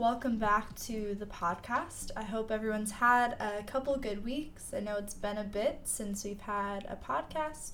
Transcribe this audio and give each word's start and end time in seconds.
Welcome 0.00 0.38
back 0.38 0.74
to 0.86 1.14
the 1.14 1.26
podcast. 1.26 2.10
I 2.16 2.22
hope 2.22 2.50
everyone's 2.50 2.90
had 2.90 3.32
a 3.32 3.62
couple 3.64 3.94
good 3.98 4.24
weeks. 4.24 4.72
I 4.74 4.80
know 4.80 4.96
it's 4.96 5.12
been 5.12 5.36
a 5.36 5.44
bit 5.44 5.80
since 5.84 6.24
we've 6.24 6.40
had 6.40 6.86
a 6.88 6.96
podcast. 6.96 7.72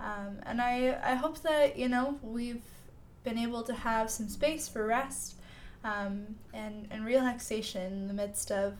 Um, 0.00 0.40
and 0.42 0.60
I, 0.60 0.98
I 1.00 1.14
hope 1.14 1.40
that, 1.42 1.78
you 1.78 1.88
know, 1.88 2.18
we've 2.22 2.64
been 3.22 3.38
able 3.38 3.62
to 3.62 3.72
have 3.72 4.10
some 4.10 4.28
space 4.28 4.66
for 4.66 4.84
rest 4.84 5.36
um, 5.84 6.34
and, 6.52 6.88
and 6.90 7.04
relaxation 7.04 7.92
in 7.92 8.08
the 8.08 8.14
midst 8.14 8.50
of 8.50 8.74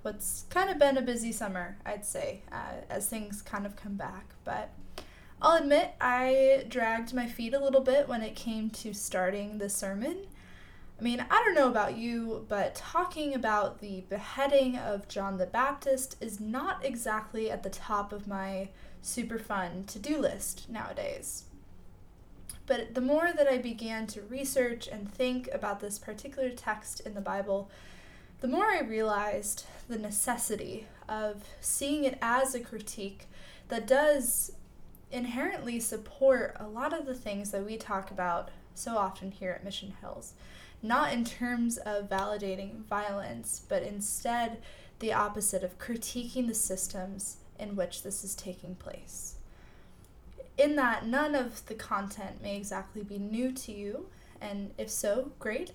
what's 0.00 0.46
kind 0.48 0.70
of 0.70 0.78
been 0.78 0.96
a 0.96 1.02
busy 1.02 1.32
summer, 1.32 1.76
I'd 1.84 2.06
say, 2.06 2.40
uh, 2.50 2.80
as 2.88 3.10
things 3.10 3.42
kind 3.42 3.66
of 3.66 3.76
come 3.76 3.96
back. 3.96 4.30
But 4.44 4.70
I'll 5.42 5.58
admit 5.58 5.90
I 6.00 6.64
dragged 6.66 7.12
my 7.12 7.26
feet 7.26 7.52
a 7.52 7.62
little 7.62 7.82
bit 7.82 8.08
when 8.08 8.22
it 8.22 8.34
came 8.34 8.70
to 8.70 8.94
starting 8.94 9.58
the 9.58 9.68
sermon. 9.68 10.28
I 11.02 11.04
mean, 11.04 11.26
I 11.28 11.42
don't 11.44 11.56
know 11.56 11.66
about 11.66 11.96
you, 11.96 12.46
but 12.48 12.76
talking 12.76 13.34
about 13.34 13.80
the 13.80 14.04
beheading 14.08 14.78
of 14.78 15.08
John 15.08 15.36
the 15.36 15.46
Baptist 15.46 16.14
is 16.20 16.38
not 16.38 16.84
exactly 16.84 17.50
at 17.50 17.64
the 17.64 17.70
top 17.70 18.12
of 18.12 18.28
my 18.28 18.68
super 19.00 19.40
fun 19.40 19.82
to 19.88 19.98
do 19.98 20.16
list 20.16 20.70
nowadays. 20.70 21.42
But 22.66 22.94
the 22.94 23.00
more 23.00 23.32
that 23.36 23.48
I 23.48 23.58
began 23.58 24.06
to 24.06 24.22
research 24.22 24.86
and 24.86 25.12
think 25.12 25.48
about 25.52 25.80
this 25.80 25.98
particular 25.98 26.50
text 26.50 27.00
in 27.00 27.14
the 27.14 27.20
Bible, 27.20 27.68
the 28.40 28.46
more 28.46 28.66
I 28.66 28.82
realized 28.82 29.66
the 29.88 29.98
necessity 29.98 30.86
of 31.08 31.42
seeing 31.60 32.04
it 32.04 32.16
as 32.22 32.54
a 32.54 32.60
critique 32.60 33.26
that 33.70 33.88
does 33.88 34.52
inherently 35.10 35.80
support 35.80 36.56
a 36.60 36.68
lot 36.68 36.96
of 36.96 37.06
the 37.06 37.14
things 37.16 37.50
that 37.50 37.66
we 37.66 37.76
talk 37.76 38.12
about 38.12 38.50
so 38.74 38.96
often 38.96 39.30
here 39.30 39.52
at 39.52 39.64
Mission 39.64 39.94
Hills. 40.00 40.34
Not 40.82 41.12
in 41.12 41.24
terms 41.24 41.78
of 41.78 42.08
validating 42.08 42.84
violence, 42.84 43.62
but 43.68 43.82
instead 43.82 44.58
the 44.98 45.12
opposite 45.12 45.62
of 45.62 45.78
critiquing 45.78 46.48
the 46.48 46.54
systems 46.54 47.38
in 47.58 47.76
which 47.76 48.02
this 48.02 48.24
is 48.24 48.34
taking 48.34 48.74
place. 48.74 49.36
In 50.58 50.76
that, 50.76 51.06
none 51.06 51.34
of 51.34 51.64
the 51.66 51.74
content 51.74 52.42
may 52.42 52.56
exactly 52.56 53.02
be 53.02 53.18
new 53.18 53.52
to 53.52 53.72
you, 53.72 54.06
and 54.40 54.72
if 54.76 54.90
so, 54.90 55.32
great. 55.38 55.72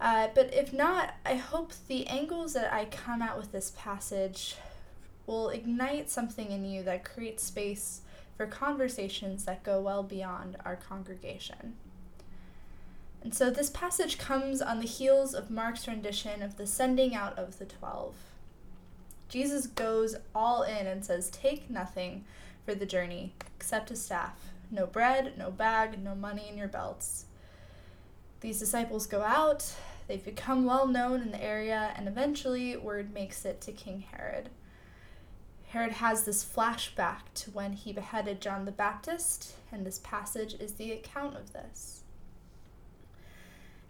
Uh, 0.00 0.28
but 0.34 0.52
if 0.52 0.72
not, 0.72 1.14
I 1.24 1.34
hope 1.34 1.72
the 1.86 2.06
angles 2.06 2.54
that 2.54 2.72
I 2.72 2.86
come 2.86 3.22
at 3.22 3.36
with 3.36 3.52
this 3.52 3.72
passage 3.76 4.56
will 5.26 5.50
ignite 5.50 6.10
something 6.10 6.50
in 6.50 6.64
you 6.64 6.82
that 6.82 7.04
creates 7.04 7.44
space 7.44 8.00
for 8.36 8.46
conversations 8.46 9.44
that 9.44 9.62
go 9.62 9.80
well 9.80 10.02
beyond 10.02 10.56
our 10.64 10.76
congregation. 10.76 11.74
And 13.22 13.34
so 13.34 13.50
this 13.50 13.70
passage 13.70 14.18
comes 14.18 14.60
on 14.60 14.80
the 14.80 14.86
heels 14.86 15.32
of 15.32 15.50
Mark's 15.50 15.86
rendition 15.86 16.42
of 16.42 16.56
the 16.56 16.66
sending 16.66 17.14
out 17.14 17.38
of 17.38 17.58
the 17.58 17.64
twelve. 17.64 18.14
Jesus 19.28 19.66
goes 19.66 20.16
all 20.34 20.62
in 20.62 20.86
and 20.86 21.04
says, 21.04 21.30
Take 21.30 21.70
nothing 21.70 22.24
for 22.64 22.74
the 22.74 22.84
journey 22.84 23.32
except 23.56 23.90
a 23.90 23.96
staff 23.96 24.52
no 24.72 24.86
bread, 24.86 25.34
no 25.36 25.50
bag, 25.50 26.02
no 26.02 26.14
money 26.14 26.48
in 26.48 26.56
your 26.56 26.66
belts. 26.66 27.26
These 28.40 28.58
disciples 28.58 29.06
go 29.06 29.20
out, 29.20 29.74
they've 30.08 30.24
become 30.24 30.64
well 30.64 30.86
known 30.86 31.20
in 31.20 31.30
the 31.30 31.42
area, 31.42 31.92
and 31.94 32.08
eventually 32.08 32.76
word 32.76 33.12
makes 33.12 33.44
it 33.44 33.60
to 33.60 33.72
King 33.72 34.00
Herod. 34.10 34.48
Herod 35.68 35.92
has 35.92 36.24
this 36.24 36.44
flashback 36.44 37.20
to 37.34 37.50
when 37.50 37.74
he 37.74 37.92
beheaded 37.92 38.40
John 38.40 38.64
the 38.64 38.72
Baptist, 38.72 39.54
and 39.70 39.86
this 39.86 40.00
passage 40.02 40.54
is 40.54 40.72
the 40.72 40.92
account 40.92 41.36
of 41.36 41.52
this. 41.52 42.01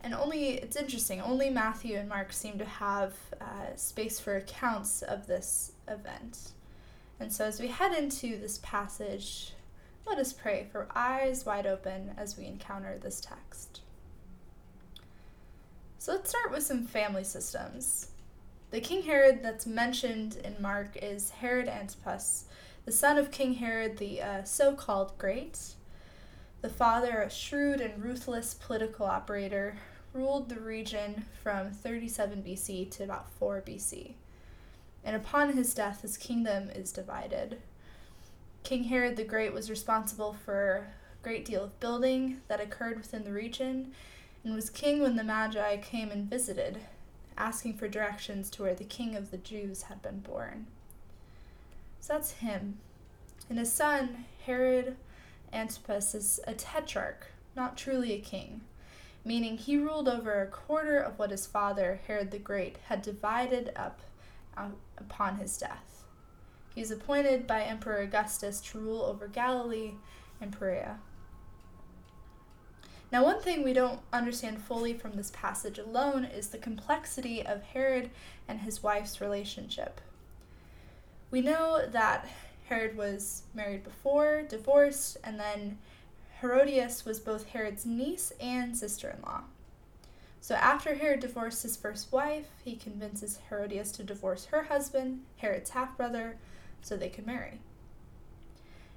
And 0.04 0.14
only, 0.14 0.54
it's 0.54 0.76
interesting, 0.76 1.20
only 1.20 1.48
Matthew 1.48 1.96
and 1.96 2.08
Mark 2.08 2.32
seem 2.32 2.58
to 2.58 2.64
have 2.64 3.14
uh, 3.40 3.76
space 3.76 4.18
for 4.18 4.36
accounts 4.36 5.02
of 5.02 5.26
this 5.26 5.72
event. 5.86 6.52
And 7.20 7.32
so 7.32 7.44
as 7.44 7.60
we 7.60 7.68
head 7.68 7.96
into 7.96 8.36
this 8.38 8.58
passage, 8.62 9.52
let 10.06 10.18
us 10.18 10.32
pray 10.32 10.66
for 10.72 10.88
eyes 10.94 11.46
wide 11.46 11.66
open 11.66 12.14
as 12.16 12.36
we 12.36 12.46
encounter 12.46 12.98
this 12.98 13.20
text. 13.20 13.80
So 15.98 16.12
let's 16.12 16.30
start 16.30 16.50
with 16.50 16.64
some 16.64 16.84
family 16.84 17.22
systems. 17.22 18.08
The 18.72 18.80
King 18.80 19.02
Herod 19.02 19.40
that's 19.42 19.66
mentioned 19.66 20.36
in 20.42 20.56
Mark 20.60 20.96
is 21.00 21.30
Herod 21.30 21.68
Antipas, 21.68 22.46
the 22.84 22.90
son 22.90 23.18
of 23.18 23.30
King 23.30 23.54
Herod 23.54 23.98
the 23.98 24.20
uh, 24.20 24.42
so 24.42 24.74
called 24.74 25.16
Great. 25.16 25.74
The 26.62 26.68
father, 26.68 27.22
a 27.22 27.30
shrewd 27.30 27.80
and 27.80 28.02
ruthless 28.02 28.54
political 28.54 29.06
operator, 29.06 29.76
ruled 30.12 30.48
the 30.48 30.60
region 30.60 31.24
from 31.42 31.70
37 31.70 32.42
BC 32.42 32.90
to 32.90 33.04
about 33.04 33.30
4 33.30 33.62
BC. 33.66 34.14
And 35.04 35.16
upon 35.16 35.56
his 35.56 35.74
death, 35.74 36.02
his 36.02 36.16
kingdom 36.16 36.70
is 36.70 36.92
divided. 36.92 37.58
King 38.62 38.84
Herod 38.84 39.16
the 39.16 39.24
Great 39.24 39.52
was 39.52 39.70
responsible 39.70 40.34
for 40.44 40.86
a 41.20 41.24
great 41.24 41.44
deal 41.44 41.64
of 41.64 41.80
building 41.80 42.40
that 42.48 42.60
occurred 42.60 42.98
within 42.98 43.24
the 43.24 43.32
region 43.32 43.92
and 44.44 44.54
was 44.54 44.70
king 44.70 45.00
when 45.00 45.16
the 45.16 45.24
Magi 45.24 45.76
came 45.78 46.10
and 46.10 46.28
visited, 46.28 46.78
asking 47.36 47.74
for 47.74 47.88
directions 47.88 48.50
to 48.50 48.62
where 48.62 48.74
the 48.74 48.84
king 48.84 49.16
of 49.16 49.30
the 49.30 49.38
Jews 49.38 49.82
had 49.82 50.02
been 50.02 50.20
born. 50.20 50.66
So 52.00 52.14
that's 52.14 52.32
him. 52.32 52.78
And 53.48 53.58
his 53.58 53.72
son, 53.72 54.26
Herod 54.46 54.96
Antipas, 55.52 56.14
is 56.14 56.40
a 56.46 56.54
tetrarch, 56.54 57.28
not 57.56 57.76
truly 57.76 58.12
a 58.12 58.18
king 58.18 58.62
meaning 59.24 59.56
he 59.56 59.76
ruled 59.76 60.08
over 60.08 60.42
a 60.42 60.46
quarter 60.46 60.98
of 60.98 61.18
what 61.18 61.30
his 61.30 61.46
father, 61.46 62.00
Herod 62.06 62.30
the 62.30 62.38
Great, 62.38 62.76
had 62.88 63.02
divided 63.02 63.72
up 63.76 64.00
um, 64.56 64.74
upon 64.98 65.36
his 65.36 65.56
death. 65.56 66.04
He 66.74 66.80
was 66.80 66.90
appointed 66.90 67.46
by 67.46 67.62
Emperor 67.62 67.98
Augustus 67.98 68.60
to 68.60 68.78
rule 68.78 69.02
over 69.02 69.28
Galilee 69.28 69.92
and 70.40 70.58
Perea. 70.58 70.98
Now, 73.12 73.24
one 73.24 73.42
thing 73.42 73.62
we 73.62 73.74
don't 73.74 74.00
understand 74.10 74.62
fully 74.62 74.94
from 74.94 75.16
this 75.16 75.30
passage 75.34 75.78
alone 75.78 76.24
is 76.24 76.48
the 76.48 76.56
complexity 76.56 77.44
of 77.44 77.62
Herod 77.62 78.10
and 78.48 78.60
his 78.60 78.82
wife's 78.82 79.20
relationship. 79.20 80.00
We 81.30 81.42
know 81.42 81.84
that 81.86 82.26
Herod 82.68 82.96
was 82.96 83.42
married 83.54 83.84
before, 83.84 84.42
divorced, 84.48 85.18
and 85.22 85.38
then 85.38 85.76
Herodias 86.42 87.04
was 87.04 87.20
both 87.20 87.46
Herod's 87.46 87.86
niece 87.86 88.32
and 88.40 88.76
sister 88.76 89.08
in 89.08 89.22
law. 89.22 89.42
So 90.40 90.56
after 90.56 90.96
Herod 90.96 91.20
divorced 91.20 91.62
his 91.62 91.76
first 91.76 92.10
wife, 92.10 92.48
he 92.64 92.74
convinces 92.74 93.38
Herodias 93.48 93.92
to 93.92 94.02
divorce 94.02 94.46
her 94.46 94.64
husband, 94.64 95.20
Herod's 95.36 95.70
half 95.70 95.96
brother, 95.96 96.36
so 96.82 96.96
they 96.96 97.08
could 97.08 97.26
marry. 97.26 97.60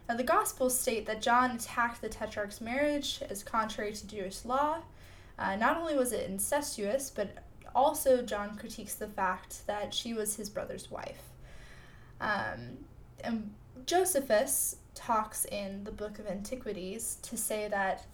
Now, 0.10 0.16
the 0.16 0.24
Gospels 0.24 0.78
state 0.78 1.06
that 1.06 1.22
John 1.22 1.52
attacked 1.52 2.02
the 2.02 2.10
Tetrarch's 2.10 2.62
marriage 2.62 3.22
as 3.30 3.44
contrary 3.44 3.94
to 3.94 4.08
Jewish 4.08 4.44
law. 4.44 4.80
Uh, 5.38 5.56
not 5.56 5.78
only 5.78 5.96
was 5.96 6.12
it 6.12 6.28
incestuous, 6.28 7.12
but 7.12 7.44
also 7.76 8.24
John 8.24 8.58
critiques 8.58 8.96
the 8.96 9.08
fact 9.08 9.68
that 9.68 9.94
she 9.94 10.14
was 10.14 10.36
his 10.36 10.50
brother's 10.50 10.90
wife. 10.90 11.22
Um, 12.20 12.78
and 13.24 13.54
Josephus 13.86 14.78
talks 14.96 15.46
in 15.46 15.84
the 15.84 15.92
Book 15.92 16.18
of 16.18 16.26
Antiquities 16.26 17.18
to 17.22 17.38
say 17.38 17.68
that 17.68 18.06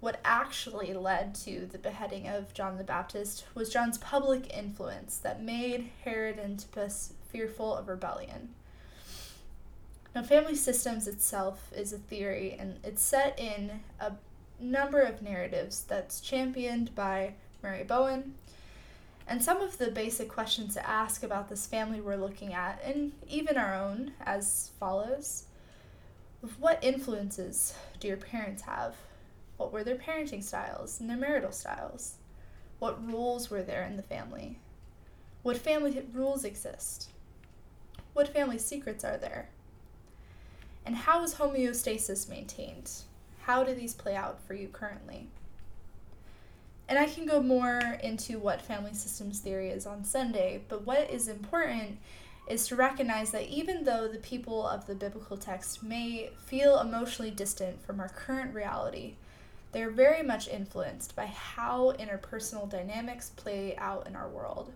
what 0.00 0.20
actually 0.24 0.92
led 0.92 1.34
to 1.34 1.66
the 1.66 1.78
beheading 1.78 2.28
of 2.28 2.52
John 2.54 2.76
the 2.76 2.84
Baptist 2.84 3.46
was 3.54 3.72
John's 3.72 3.98
public 3.98 4.54
influence 4.54 5.16
that 5.16 5.42
made 5.42 5.90
Herod 6.04 6.38
Antipas 6.38 7.14
fearful 7.30 7.74
of 7.74 7.88
rebellion. 7.88 8.50
Now, 10.14 10.22
family 10.22 10.54
systems 10.54 11.08
itself 11.08 11.70
is 11.74 11.92
a 11.92 11.98
theory, 11.98 12.56
and 12.58 12.78
it's 12.84 13.02
set 13.02 13.38
in 13.38 13.80
a 14.00 14.12
number 14.60 15.00
of 15.00 15.22
narratives 15.22 15.84
that's 15.86 16.20
championed 16.20 16.94
by 16.94 17.34
Murray 17.62 17.84
Bowen. 17.84 18.34
And 19.28 19.42
some 19.42 19.60
of 19.60 19.78
the 19.78 19.90
basic 19.90 20.28
questions 20.28 20.74
to 20.74 20.88
ask 20.88 21.22
about 21.22 21.48
this 21.48 21.66
family 21.66 22.00
we're 22.00 22.16
looking 22.16 22.54
at, 22.54 22.80
and 22.84 23.12
even 23.28 23.56
our 23.56 23.74
own, 23.74 24.12
as 24.24 24.70
follows 24.78 25.44
what 26.58 26.82
influences 26.82 27.74
do 28.00 28.08
your 28.08 28.16
parents 28.16 28.62
have? 28.62 28.94
What 29.56 29.72
were 29.72 29.84
their 29.84 29.96
parenting 29.96 30.42
styles 30.42 31.00
and 31.00 31.08
their 31.08 31.16
marital 31.16 31.52
styles? 31.52 32.16
What 32.78 33.04
rules 33.06 33.50
were 33.50 33.62
there 33.62 33.84
in 33.84 33.96
the 33.96 34.02
family? 34.02 34.58
What 35.42 35.56
family 35.56 36.04
rules 36.12 36.44
exist? 36.44 37.08
What 38.12 38.32
family 38.32 38.58
secrets 38.58 39.04
are 39.04 39.16
there? 39.16 39.48
And 40.84 40.96
how 40.96 41.22
is 41.22 41.34
homeostasis 41.34 42.28
maintained? 42.28 42.90
How 43.42 43.64
do 43.64 43.74
these 43.74 43.94
play 43.94 44.14
out 44.14 44.40
for 44.46 44.54
you 44.54 44.68
currently? 44.68 45.28
And 46.88 46.98
I 46.98 47.06
can 47.06 47.26
go 47.26 47.42
more 47.42 47.98
into 48.02 48.38
what 48.38 48.62
family 48.62 48.94
systems 48.94 49.40
theory 49.40 49.70
is 49.70 49.86
on 49.86 50.04
Sunday, 50.04 50.62
but 50.68 50.86
what 50.86 51.10
is 51.10 51.28
important 51.28 51.98
is 52.46 52.66
to 52.68 52.76
recognize 52.76 53.32
that 53.32 53.48
even 53.48 53.84
though 53.84 54.06
the 54.06 54.18
people 54.18 54.66
of 54.66 54.86
the 54.86 54.94
biblical 54.94 55.36
text 55.36 55.82
may 55.82 56.30
feel 56.46 56.78
emotionally 56.78 57.30
distant 57.30 57.84
from 57.84 57.98
our 57.98 58.08
current 58.08 58.54
reality, 58.54 59.14
they're 59.72 59.90
very 59.90 60.22
much 60.22 60.48
influenced 60.48 61.16
by 61.16 61.26
how 61.26 61.92
interpersonal 61.98 62.70
dynamics 62.70 63.32
play 63.36 63.76
out 63.76 64.06
in 64.06 64.14
our 64.14 64.28
world. 64.28 64.72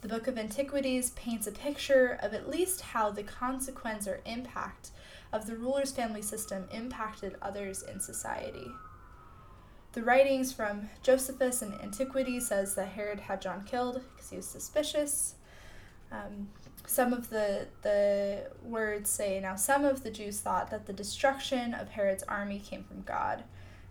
The 0.00 0.08
Book 0.08 0.26
of 0.28 0.38
Antiquities 0.38 1.10
paints 1.10 1.46
a 1.46 1.52
picture 1.52 2.18
of 2.22 2.32
at 2.32 2.48
least 2.48 2.80
how 2.80 3.10
the 3.10 3.22
consequence 3.22 4.06
or 4.06 4.20
impact 4.24 4.90
of 5.32 5.46
the 5.46 5.56
ruler's 5.56 5.92
family 5.92 6.22
system 6.22 6.68
impacted 6.72 7.36
others 7.42 7.82
in 7.82 8.00
society. 8.00 8.66
The 9.92 10.02
writings 10.02 10.52
from 10.52 10.90
Josephus 11.02 11.62
and 11.62 11.74
Antiquities 11.80 12.48
says 12.48 12.74
that 12.74 12.88
Herod 12.88 13.20
had 13.20 13.40
John 13.40 13.64
killed 13.64 14.02
because 14.14 14.30
he 14.30 14.36
was 14.36 14.46
suspicious. 14.46 15.34
Um, 16.12 16.48
some 16.86 17.12
of 17.12 17.30
the 17.30 17.66
the 17.82 18.50
words 18.62 19.10
say 19.10 19.40
now 19.40 19.56
some 19.56 19.84
of 19.84 20.04
the 20.04 20.10
Jews 20.10 20.40
thought 20.40 20.70
that 20.70 20.86
the 20.86 20.92
destruction 20.92 21.74
of 21.74 21.90
Herod's 21.90 22.22
army 22.24 22.60
came 22.60 22.84
from 22.84 23.02
God, 23.02 23.42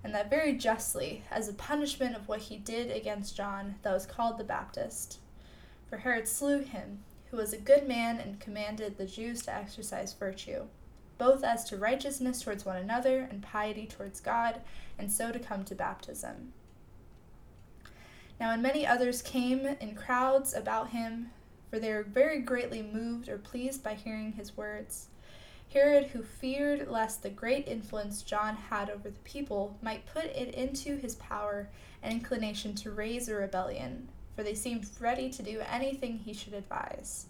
and 0.03 0.13
that 0.13 0.29
very 0.29 0.53
justly, 0.53 1.23
as 1.29 1.49
a 1.49 1.53
punishment 1.53 2.15
of 2.15 2.27
what 2.27 2.41
he 2.41 2.57
did 2.57 2.89
against 2.91 3.35
John, 3.35 3.75
that 3.81 3.93
was 3.93 4.05
called 4.05 4.37
the 4.37 4.43
Baptist. 4.43 5.19
For 5.89 5.97
Herod 5.97 6.27
slew 6.27 6.59
him, 6.61 6.99
who 7.31 7.37
was 7.37 7.53
a 7.53 7.57
good 7.57 7.87
man 7.87 8.19
and 8.19 8.39
commanded 8.39 8.97
the 8.97 9.05
Jews 9.05 9.41
to 9.43 9.53
exercise 9.53 10.13
virtue, 10.13 10.63
both 11.17 11.43
as 11.43 11.63
to 11.65 11.77
righteousness 11.77 12.41
towards 12.41 12.65
one 12.65 12.77
another 12.77 13.27
and 13.29 13.41
piety 13.41 13.85
towards 13.85 14.19
God, 14.19 14.61
and 14.97 15.11
so 15.11 15.31
to 15.31 15.39
come 15.39 15.63
to 15.65 15.75
baptism. 15.75 16.53
Now, 18.39 18.51
and 18.51 18.61
many 18.61 18.85
others 18.85 19.21
came 19.21 19.65
in 19.65 19.95
crowds 19.95 20.53
about 20.53 20.89
him, 20.89 21.31
for 21.69 21.79
they 21.79 21.91
were 21.93 22.03
very 22.03 22.39
greatly 22.39 22.81
moved 22.81 23.29
or 23.29 23.37
pleased 23.37 23.83
by 23.83 23.93
hearing 23.93 24.33
his 24.33 24.55
words. 24.55 25.07
Herod, 25.73 26.07
who 26.07 26.23
feared 26.23 26.89
lest 26.89 27.21
the 27.21 27.29
great 27.29 27.67
influence 27.67 28.21
John 28.21 28.55
had 28.55 28.89
over 28.89 29.09
the 29.09 29.19
people 29.19 29.77
might 29.81 30.05
put 30.05 30.25
it 30.25 30.53
into 30.53 30.95
his 30.95 31.15
power 31.15 31.69
and 32.01 32.13
inclination 32.13 32.75
to 32.75 32.91
raise 32.91 33.27
a 33.27 33.35
rebellion, 33.35 34.07
for 34.35 34.43
they 34.43 34.55
seemed 34.55 34.87
ready 34.99 35.29
to 35.29 35.43
do 35.43 35.61
anything 35.69 36.19
he 36.19 36.33
should 36.33 36.53
advise, 36.53 37.25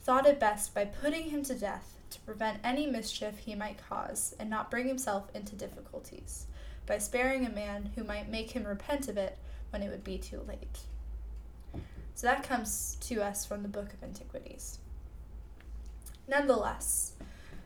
thought 0.00 0.26
it 0.26 0.40
best 0.40 0.74
by 0.74 0.84
putting 0.84 1.30
him 1.30 1.42
to 1.42 1.54
death 1.54 1.96
to 2.10 2.20
prevent 2.20 2.60
any 2.62 2.86
mischief 2.86 3.38
he 3.38 3.54
might 3.54 3.86
cause 3.88 4.34
and 4.38 4.48
not 4.48 4.70
bring 4.70 4.86
himself 4.86 5.24
into 5.34 5.56
difficulties, 5.56 6.46
by 6.86 6.96
sparing 6.98 7.44
a 7.44 7.50
man 7.50 7.90
who 7.96 8.04
might 8.04 8.30
make 8.30 8.52
him 8.52 8.64
repent 8.64 9.08
of 9.08 9.16
it 9.16 9.36
when 9.70 9.82
it 9.82 9.90
would 9.90 10.04
be 10.04 10.16
too 10.16 10.40
late. 10.46 10.80
So 12.14 12.28
that 12.28 12.44
comes 12.44 12.96
to 13.00 13.22
us 13.22 13.44
from 13.44 13.62
the 13.62 13.68
Book 13.68 13.92
of 13.92 14.02
Antiquities. 14.02 14.78
Nonetheless, 16.28 17.12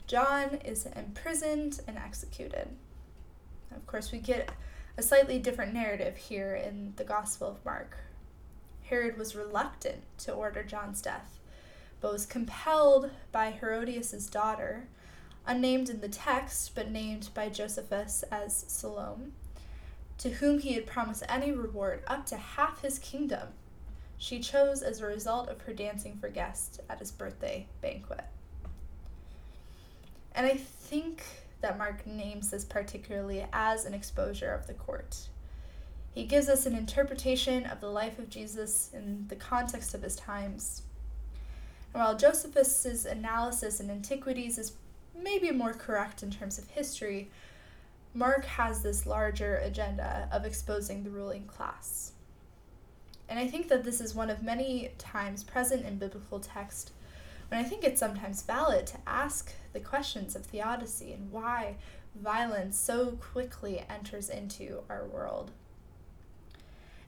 John 0.06 0.59
is 0.65 0.87
imprisoned 0.87 1.81
and 1.87 1.99
executed. 1.99 2.69
Of 3.77 3.87
course, 3.87 4.11
we 4.11 4.19
get 4.19 4.50
a 4.97 5.03
slightly 5.03 5.39
different 5.39 5.75
narrative 5.75 6.17
here 6.17 6.56
in 6.56 6.95
the 6.97 7.05
Gospel 7.05 7.49
of 7.49 7.65
Mark. 7.65 7.99
Herod 8.85 9.19
was 9.19 9.37
reluctant 9.37 10.03
to 10.19 10.33
order 10.33 10.62
John's 10.62 11.03
death, 11.03 11.39
but 12.01 12.12
was 12.12 12.25
compelled 12.25 13.11
by 13.31 13.51
Herodias' 13.51 14.27
daughter, 14.27 14.89
unnamed 15.47 15.91
in 15.91 16.01
the 16.01 16.09
text 16.09 16.75
but 16.75 16.91
named 16.91 17.29
by 17.35 17.51
Josephus 17.51 18.25
as 18.33 18.65
Salome, 18.67 19.33
to 20.17 20.31
whom 20.31 20.59
he 20.59 20.73
had 20.73 20.87
promised 20.87 21.23
any 21.29 21.53
reward 21.53 22.03
up 22.06 22.25
to 22.27 22.37
half 22.39 22.81
his 22.81 22.99
kingdom. 22.99 23.49
She 24.19 24.41
chose 24.41 24.82
as 24.82 25.00
a 25.00 25.06
result 25.06 25.49
of 25.49 25.61
her 25.62 25.73
dancing 25.73 26.19
for 26.20 26.29
guests 26.29 26.81
at 26.91 26.99
his 26.99 27.12
birthday 27.12 27.67
banquet. 27.81 28.25
And 30.35 30.44
I 30.44 30.55
think 30.55 31.23
that 31.61 31.79
Mark 31.79 32.06
names 32.06 32.50
this 32.50 32.65
particularly 32.65 33.47
as 33.53 33.85
an 33.85 33.94
exposure 33.94 34.53
of 34.53 34.67
the 34.67 34.75
court. 34.75 35.29
He 36.15 36.25
gives 36.25 36.49
us 36.49 36.67
an 36.67 36.75
interpretation 36.75 37.65
of 37.65 37.81
the 37.81 37.91
life 37.91 38.19
of 38.19 38.29
Jesus 38.29 38.91
in 38.93 39.26
the 39.29 39.37
context 39.37 39.94
of 39.94 40.03
his 40.03 40.17
times. 40.17 40.82
And 41.94 42.03
while 42.03 42.17
Josephus's 42.17 43.06
analysis 43.06 43.81
in 43.81 43.91
antiquities 43.91 44.59
is 44.59 44.73
maybe 45.17 45.50
more 45.53 45.73
correct 45.73 46.23
in 46.23 46.31
terms 46.31 46.59
of 46.59 46.69
history, 46.70 47.31
Mark 48.15 48.44
has 48.44 48.82
this 48.82 49.06
larger 49.06 49.56
agenda 49.56 50.29
of 50.32 50.44
exposing 50.44 51.05
the 51.05 51.11
ruling 51.11 51.44
class. 51.47 52.12
And 53.29 53.39
I 53.39 53.47
think 53.47 53.69
that 53.69 53.85
this 53.85 54.01
is 54.01 54.15
one 54.15 54.31
of 54.31 54.43
many 54.43 54.91
times 54.99 55.45
present 55.45 55.85
in 55.85 55.99
biblical 55.99 56.41
text 56.41 56.93
when 57.49 57.61
I 57.61 57.65
think 57.65 57.85
it's 57.85 58.01
sometimes 58.01 58.43
valid 58.43 58.87
to 58.89 58.99
ask 59.07 59.53
the 59.73 59.81
questions 59.81 60.37
of 60.37 60.45
theodicy 60.45 61.13
and 61.13 61.31
why 61.31 61.77
violence 62.15 62.79
so 62.79 63.19
quickly 63.33 63.85
enters 63.89 64.29
into 64.29 64.83
our 64.89 65.05
world. 65.07 65.51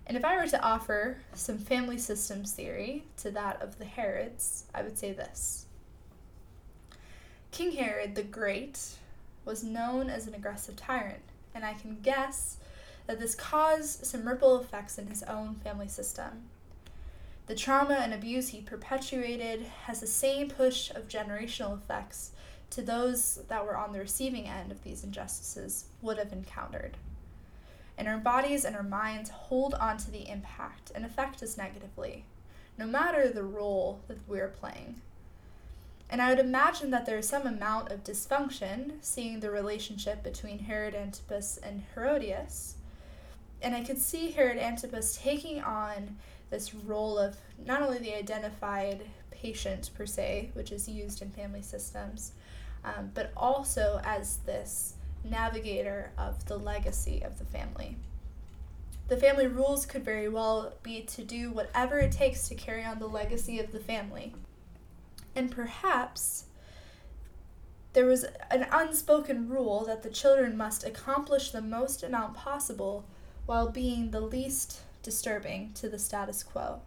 And 0.07 0.17
if 0.17 0.25
I 0.25 0.37
were 0.37 0.49
to 0.49 0.63
offer 0.63 1.19
some 1.35 1.59
family 1.59 1.99
systems 1.99 2.53
theory 2.53 3.05
to 3.19 3.31
that 3.31 3.63
of 3.63 3.79
the 3.79 3.85
Herods, 3.85 4.65
I 4.75 4.83
would 4.83 4.99
say 4.99 5.13
this 5.13 5.67
King 7.51 7.73
Herod 7.73 8.15
the 8.15 8.23
Great 8.23 8.81
was 9.45 9.63
known 9.63 10.11
as 10.11 10.27
an 10.27 10.35
aggressive 10.35 10.77
tyrant, 10.77 11.23
and 11.55 11.65
I 11.65 11.75
can 11.75 11.99
guess 12.03 12.57
that 13.11 13.19
this 13.19 13.35
caused 13.35 14.07
some 14.07 14.29
ripple 14.29 14.61
effects 14.61 14.97
in 14.97 15.09
his 15.09 15.25
own 15.25 15.57
family 15.57 15.89
system. 15.89 16.45
The 17.49 17.57
trauma 17.57 17.95
and 17.95 18.15
abuse 18.15 18.51
he 18.51 18.61
perpetuated 18.61 19.62
has 19.87 19.99
the 19.99 20.07
same 20.07 20.49
push 20.49 20.93
of 20.93 21.09
generational 21.09 21.77
effects 21.77 22.31
to 22.71 22.83
those 22.83 23.41
that 23.49 23.67
were 23.67 23.77
on 23.77 23.93
the 23.93 23.99
receiving 23.99 24.47
end 24.47 24.71
of 24.71 24.85
these 24.85 25.03
injustices 25.03 25.87
would 26.01 26.19
have 26.19 26.33
encountered. 26.33 26.99
And 27.99 28.07
our 28.07 28.19
bodies 28.19 28.64
and 28.64 28.76
our 28.76 28.85
minds 28.85 29.31
hold 29.31 29.75
on 29.75 29.97
to 29.97 30.11
the 30.12 30.29
impact 30.29 30.93
and 30.95 31.05
affect 31.05 31.43
us 31.43 31.59
negatively, 31.59 32.26
no 32.79 32.87
matter 32.87 33.29
the 33.29 33.43
role 33.43 34.02
that 34.07 34.19
we're 34.29 34.47
playing. 34.47 35.00
And 36.09 36.23
I 36.23 36.31
would 36.31 36.38
imagine 36.38 36.90
that 36.93 37.07
there 37.07 37.19
is 37.19 37.29
some 37.29 37.45
amount 37.45 37.90
of 37.90 38.05
dysfunction 38.05 38.93
seeing 39.00 39.40
the 39.40 39.50
relationship 39.50 40.23
between 40.23 40.61
Herod 40.61 40.95
Antipas 40.95 41.59
and 41.61 41.83
Herodias. 41.93 42.76
And 43.62 43.75
I 43.75 43.83
could 43.83 43.99
see 43.99 44.31
Herod 44.31 44.59
Antipas 44.59 45.17
taking 45.17 45.62
on 45.62 46.17
this 46.50 46.75
role 46.75 47.19
of 47.19 47.37
not 47.64 47.83
only 47.83 47.99
the 47.99 48.17
identified 48.17 49.02
patient 49.31 49.90
per 49.95 50.07
se, 50.07 50.50
which 50.55 50.73
is 50.73 50.88
used 50.88 51.23
in 51.23 51.31
family 51.31 51.62
systems, 51.62 52.33
um, 52.85 53.11
but 53.14 53.33
also 53.37 54.00
as 54.05 54.38
this 54.38 54.95
navigator 55.25 56.12
of 56.17 56.47
the 56.47 56.57
legacy 56.57 57.23
of 57.23 57.38
the 57.38 57.45
family. 57.45 57.97
The 59.09 59.17
family 59.17 59.47
rules 59.47 59.87
could 59.87 60.05
very 60.05 60.29
well 60.29 60.75
be 60.83 61.02
to 61.02 61.25
do 61.25 61.50
whatever 61.50 61.99
it 61.99 62.12
takes 62.12 62.49
to 62.49 62.55
carry 62.55 62.85
on 62.85 62.99
the 62.99 63.09
legacy 63.09 63.59
of 63.59 63.73
the 63.73 63.81
family. 63.81 64.35
And 65.35 65.50
perhaps 65.50 66.45
there 67.93 68.07
was 68.07 68.25
an 68.50 68.67
unspoken 68.71 69.49
rule 69.49 69.85
that 69.85 70.02
the 70.02 70.11
children 70.11 70.57
must 70.57 70.85
accomplish 70.85 71.50
the 71.50 71.61
most 71.61 72.02
amount 72.02 72.35
possible 72.35 73.05
while 73.50 73.69
being 73.69 74.12
the 74.12 74.21
least 74.21 74.78
disturbing 75.02 75.73
to 75.75 75.88
the 75.88 75.99
status 75.99 76.45
quo. 76.45 76.80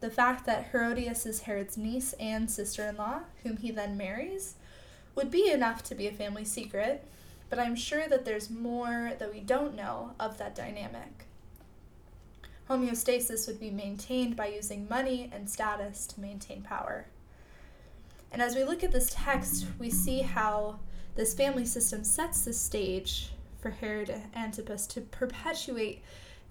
The 0.00 0.10
fact 0.10 0.44
that 0.46 0.70
Herodias 0.72 1.24
is 1.26 1.42
Herod's 1.42 1.76
niece 1.76 2.12
and 2.14 2.50
sister 2.50 2.88
in 2.88 2.96
law, 2.96 3.20
whom 3.44 3.58
he 3.58 3.70
then 3.70 3.96
marries, 3.96 4.56
would 5.14 5.30
be 5.30 5.48
enough 5.48 5.84
to 5.84 5.94
be 5.94 6.08
a 6.08 6.12
family 6.12 6.44
secret, 6.44 7.06
but 7.48 7.60
I'm 7.60 7.76
sure 7.76 8.08
that 8.08 8.24
there's 8.24 8.50
more 8.50 9.12
that 9.20 9.32
we 9.32 9.38
don't 9.38 9.76
know 9.76 10.10
of 10.18 10.38
that 10.38 10.56
dynamic. 10.56 11.28
Homeostasis 12.68 13.46
would 13.46 13.60
be 13.60 13.70
maintained 13.70 14.34
by 14.34 14.48
using 14.48 14.88
money 14.88 15.30
and 15.32 15.48
status 15.48 16.08
to 16.08 16.20
maintain 16.20 16.62
power. 16.62 17.06
And 18.32 18.42
as 18.42 18.56
we 18.56 18.64
look 18.64 18.82
at 18.82 18.90
this 18.90 19.14
text, 19.14 19.66
we 19.78 19.88
see 19.88 20.22
how 20.22 20.80
this 21.14 21.32
family 21.32 21.64
system 21.64 22.02
sets 22.02 22.44
the 22.44 22.52
stage 22.52 23.30
for 23.66 23.70
Herod 23.70 24.14
Antipas 24.36 24.86
to 24.86 25.00
perpetuate 25.00 26.00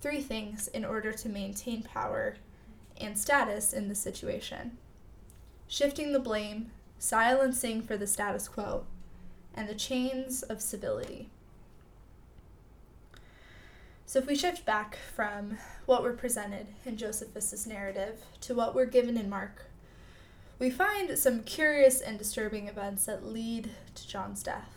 three 0.02 0.20
things 0.20 0.68
in 0.68 0.84
order 0.84 1.14
to 1.14 1.30
maintain 1.30 1.82
power 1.82 2.36
and 3.00 3.18
status 3.18 3.72
in 3.72 3.88
the 3.88 3.96
situation 3.96 4.78
shifting 5.70 6.12
the 6.12 6.20
blame, 6.20 6.72
silencing 7.00 7.82
for 7.82 7.96
the 7.96 8.06
status 8.06 8.50
quo, 8.50 8.84
and 9.54 9.70
the 9.70 9.76
chains 9.76 10.44
of 10.44 10.62
civility. 10.62 11.30
So, 14.06 14.20
if 14.20 14.28
we 14.28 14.36
shift 14.36 14.66
back 14.66 14.98
from 15.16 15.58
what 15.86 16.04
we're 16.04 16.12
presented 16.12 16.68
in 16.86 16.98
Josephus' 16.98 17.66
narrative 17.66 18.26
to 18.42 18.54
what 18.54 18.76
we're 18.76 18.86
given 18.86 19.18
in 19.18 19.30
Mark, 19.30 19.68
we 20.60 20.70
find 20.70 21.18
some 21.18 21.44
curious 21.44 22.02
and 22.02 22.20
disturbing 22.20 22.68
events 22.68 23.06
that 23.06 23.26
lead 23.26 23.70
to 23.96 24.06
John's 24.06 24.44
death. 24.44 24.75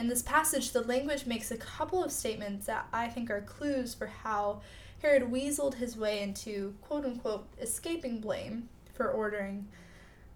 In 0.00 0.08
this 0.08 0.22
passage, 0.22 0.70
the 0.70 0.80
language 0.80 1.26
makes 1.26 1.50
a 1.50 1.58
couple 1.58 2.02
of 2.02 2.10
statements 2.10 2.64
that 2.64 2.88
I 2.90 3.08
think 3.08 3.30
are 3.30 3.42
clues 3.42 3.92
for 3.92 4.06
how 4.06 4.62
Herod 5.02 5.30
weaseled 5.30 5.74
his 5.74 5.94
way 5.94 6.22
into 6.22 6.74
quote 6.80 7.04
unquote 7.04 7.46
escaping 7.60 8.18
blame 8.18 8.70
for 8.94 9.10
ordering 9.10 9.68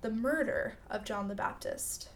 the 0.02 0.11
murder 0.11 0.76
of 0.90 1.06
John 1.06 1.28
the 1.28 1.35
Baptist. 1.35 2.11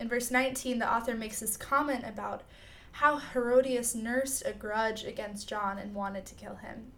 In 0.00 0.08
verse 0.08 0.32
19, 0.32 0.80
the 0.80 0.92
author 0.92 1.14
makes 1.14 1.38
this 1.38 1.56
comment 1.56 2.02
about 2.04 2.42
how 2.90 3.18
Herodias 3.18 3.94
nursed 3.94 4.42
a 4.44 4.50
grudge 4.52 5.04
against 5.04 5.48
John 5.48 5.78
and 5.78 5.94
wanted 5.94 6.26
to 6.26 6.34
kill 6.34 6.56
him. 6.56 6.90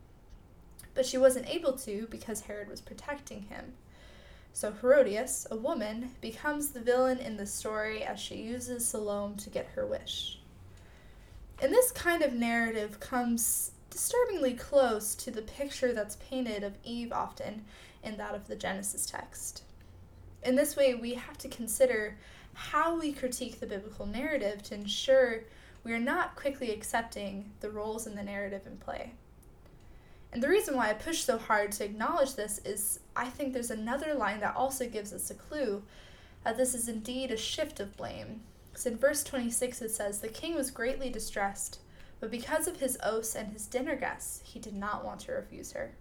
But 0.94 1.04
she 1.04 1.18
wasn't 1.18 1.50
able 1.50 1.74
to 1.80 2.06
because 2.10 2.40
Herod 2.40 2.70
was 2.70 2.80
protecting 2.80 3.42
him. 3.42 3.74
So 4.56 4.72
Herodias, 4.72 5.46
a 5.50 5.56
woman, 5.56 6.12
becomes 6.22 6.70
the 6.70 6.80
villain 6.80 7.18
in 7.18 7.36
the 7.36 7.44
story 7.44 8.02
as 8.02 8.18
she 8.18 8.36
uses 8.36 8.88
Salome 8.88 9.36
to 9.36 9.50
get 9.50 9.66
her 9.74 9.84
wish. 9.84 10.38
And 11.60 11.70
this 11.70 11.92
kind 11.92 12.22
of 12.22 12.32
narrative 12.32 12.98
comes 12.98 13.72
disturbingly 13.90 14.54
close 14.54 15.14
to 15.16 15.30
the 15.30 15.42
picture 15.42 15.92
that's 15.92 16.16
painted 16.16 16.64
of 16.64 16.78
Eve 16.84 17.12
often 17.12 17.66
in 18.02 18.16
that 18.16 18.34
of 18.34 18.46
the 18.46 18.56
Genesis 18.56 19.04
text. 19.04 19.62
In 20.42 20.56
this 20.56 20.74
way, 20.74 20.94
we 20.94 21.12
have 21.12 21.36
to 21.36 21.48
consider 21.48 22.16
how 22.54 22.98
we 22.98 23.12
critique 23.12 23.60
the 23.60 23.66
biblical 23.66 24.06
narrative 24.06 24.62
to 24.62 24.74
ensure 24.74 25.44
we 25.84 25.92
are 25.92 25.98
not 25.98 26.34
quickly 26.34 26.70
accepting 26.70 27.52
the 27.60 27.68
roles 27.68 28.06
in 28.06 28.14
the 28.14 28.22
narrative 28.22 28.62
in 28.66 28.78
play. 28.78 29.12
And 30.36 30.42
the 30.42 30.50
reason 30.50 30.76
why 30.76 30.90
I 30.90 30.92
push 30.92 31.24
so 31.24 31.38
hard 31.38 31.72
to 31.72 31.84
acknowledge 31.86 32.34
this 32.34 32.58
is 32.58 33.00
I 33.16 33.24
think 33.24 33.54
there's 33.54 33.70
another 33.70 34.12
line 34.12 34.40
that 34.40 34.54
also 34.54 34.86
gives 34.86 35.14
us 35.14 35.30
a 35.30 35.34
clue 35.34 35.82
that 36.44 36.58
this 36.58 36.74
is 36.74 36.90
indeed 36.90 37.30
a 37.30 37.38
shift 37.38 37.80
of 37.80 37.96
blame. 37.96 38.42
Because 38.68 38.84
in 38.84 38.98
verse 38.98 39.24
26 39.24 39.80
it 39.80 39.90
says, 39.92 40.20
The 40.20 40.28
king 40.28 40.54
was 40.54 40.70
greatly 40.70 41.08
distressed, 41.08 41.80
but 42.20 42.30
because 42.30 42.68
of 42.68 42.80
his 42.80 42.98
oaths 43.02 43.34
and 43.34 43.50
his 43.50 43.64
dinner 43.64 43.96
guests, 43.96 44.42
he 44.44 44.58
did 44.58 44.74
not 44.74 45.06
want 45.06 45.20
to 45.20 45.32
refuse 45.32 45.72
her. 45.72 45.92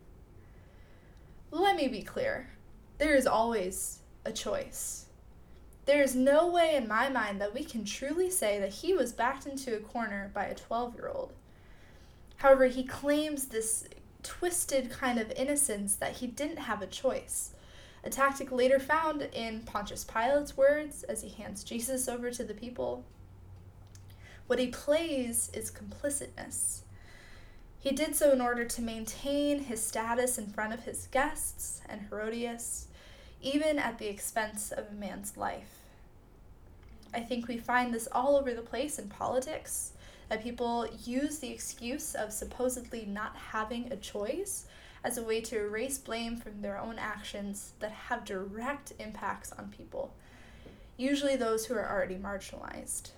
Let 1.50 1.78
me 1.78 1.88
be 1.88 2.02
clear 2.02 2.50
there 2.98 3.16
is 3.16 3.26
always 3.26 4.00
a 4.26 4.34
choice. 4.34 5.06
There 5.86 6.04
is 6.04 6.14
no 6.14 6.46
way 6.46 6.76
in 6.76 6.90
my 6.90 7.08
mind 7.08 7.40
that 7.40 7.54
we 7.54 7.64
can 7.64 7.86
truly 7.86 8.30
say 8.30 8.60
that 8.60 8.74
he 8.74 8.94
was 8.94 9.14
backed 9.14 9.46
into 9.46 9.78
a 9.78 9.80
corner 9.80 10.30
by 10.34 10.48
a 10.48 10.56
12 10.56 10.96
year 10.96 11.08
old. 11.08 11.32
However, 12.36 12.68
he 12.68 12.84
claims 12.84 13.46
this 13.46 13.88
twisted 14.26 14.90
kind 14.90 15.20
of 15.20 15.32
innocence 15.32 15.96
that 15.96 16.18
he 16.18 16.28
didn't 16.28 16.58
have 16.58 16.82
a 16.82 16.88
choice. 16.88 17.52
A 18.04 18.10
tactic 18.10 18.52
later 18.52 18.80
found 18.80 19.22
in 19.22 19.62
Pontius 19.62 20.04
Pilate's 20.04 20.58
words 20.58 21.04
as 21.04 21.22
he 21.22 21.30
hands 21.30 21.64
Jesus 21.64 22.08
over 22.10 22.32
to 22.32 22.44
the 22.44 22.54
people. 22.54 23.06
What 24.48 24.60
he 24.60 24.68
plays 24.68 25.50
is 25.54 25.72
complicitness. 25.72 26.82
He 27.80 27.92
did 27.92 28.16
so 28.16 28.32
in 28.32 28.42
order 28.42 28.66
to 28.66 28.82
maintain 28.82 29.60
his 29.60 29.82
status 29.82 30.38
in 30.38 30.48
front 30.48 30.74
of 30.74 30.84
his 30.84 31.08
guests 31.08 31.82
and 31.88 32.02
Herodias, 32.10 32.88
even 33.42 33.78
at 33.78 34.00
the 34.00 34.10
expense 34.10 34.72
of 34.72 34.88
a 34.90 34.96
man's 34.96 35.38
life. 35.38 35.80
I 37.14 37.20
think 37.22 37.48
we 37.48 37.58
find 37.58 37.94
this 37.94 38.08
all 38.12 38.36
over 38.36 38.54
the 38.54 38.62
place 38.62 39.00
in 39.00 39.08
politics 39.08 39.94
that 40.30 40.44
people 40.44 40.88
use 41.04 41.40
the 41.40 41.52
excuse 41.52 42.16
of 42.16 42.32
supposedly 42.32 43.06
not 43.06 43.36
having 43.36 43.92
a 43.92 43.98
choice 43.98 44.66
as 45.04 45.18
a 45.18 45.24
way 45.24 45.40
to 45.40 45.58
erase 45.58 46.00
blame 46.00 46.36
from 46.36 46.62
their 46.62 46.80
own 46.80 46.98
actions 46.98 47.74
that 47.80 47.92
have 47.92 48.26
direct 48.26 48.92
impacts 48.98 49.52
on 49.52 49.70
people, 49.70 50.12
usually 50.98 51.36
those 51.36 51.66
who 51.66 51.76
are 51.76 51.90
already 51.90 52.16
marginalized. 52.16 53.12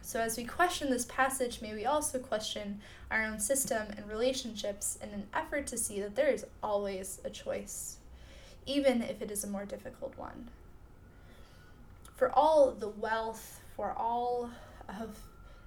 So, 0.00 0.20
as 0.20 0.36
we 0.36 0.44
question 0.44 0.88
this 0.88 1.04
passage, 1.06 1.60
may 1.60 1.74
we 1.74 1.84
also 1.84 2.20
question 2.20 2.80
our 3.10 3.24
own 3.24 3.40
system 3.40 3.88
and 3.96 4.08
relationships 4.08 4.96
in 5.02 5.08
an 5.08 5.26
effort 5.34 5.66
to 5.66 5.76
see 5.76 6.00
that 6.00 6.14
there 6.14 6.30
is 6.30 6.46
always 6.62 7.20
a 7.24 7.30
choice, 7.30 7.96
even 8.66 9.02
if 9.02 9.20
it 9.20 9.32
is 9.32 9.42
a 9.42 9.48
more 9.48 9.64
difficult 9.64 10.16
one. 10.16 10.48
For 12.14 12.30
all 12.30 12.70
the 12.70 12.88
wealth, 12.88 13.60
for 13.74 13.92
all 13.98 14.48
of 14.88 15.18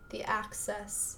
the 0.10 0.24
access, 0.24 1.18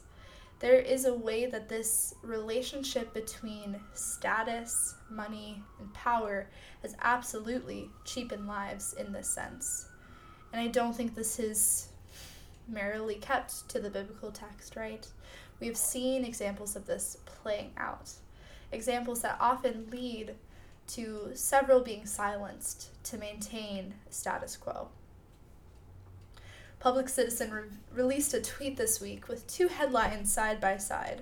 there 0.59 0.79
is 0.79 1.05
a 1.05 1.13
way 1.13 1.47
that 1.47 1.69
this 1.69 2.13
relationship 2.21 3.13
between 3.13 3.79
status, 3.93 4.95
money, 5.09 5.63
and 5.79 5.91
power 5.93 6.47
has 6.83 6.95
absolutely 7.01 7.89
cheapened 8.05 8.47
lives 8.47 8.93
in 8.93 9.11
this 9.11 9.27
sense. 9.27 9.87
And 10.53 10.61
I 10.61 10.67
don't 10.67 10.95
think 10.95 11.15
this 11.15 11.39
is 11.39 11.89
merely 12.67 13.15
kept 13.15 13.67
to 13.69 13.79
the 13.79 13.89
biblical 13.89 14.31
text, 14.31 14.75
right? 14.75 15.07
We 15.59 15.67
have 15.67 15.77
seen 15.77 16.25
examples 16.25 16.75
of 16.75 16.85
this 16.85 17.17
playing 17.25 17.71
out. 17.77 18.11
Examples 18.71 19.21
that 19.21 19.37
often 19.39 19.87
lead 19.91 20.35
to 20.87 21.31
several 21.33 21.81
being 21.81 22.05
silenced 22.05 22.89
to 23.05 23.17
maintain 23.17 23.95
status 24.09 24.57
quo. 24.57 24.89
Public 26.81 27.09
Citizen 27.09 27.51
re- 27.51 27.61
released 27.93 28.33
a 28.33 28.41
tweet 28.41 28.75
this 28.75 28.99
week 28.99 29.27
with 29.27 29.45
two 29.45 29.67
headlines 29.67 30.33
side 30.33 30.59
by 30.59 30.77
side. 30.77 31.21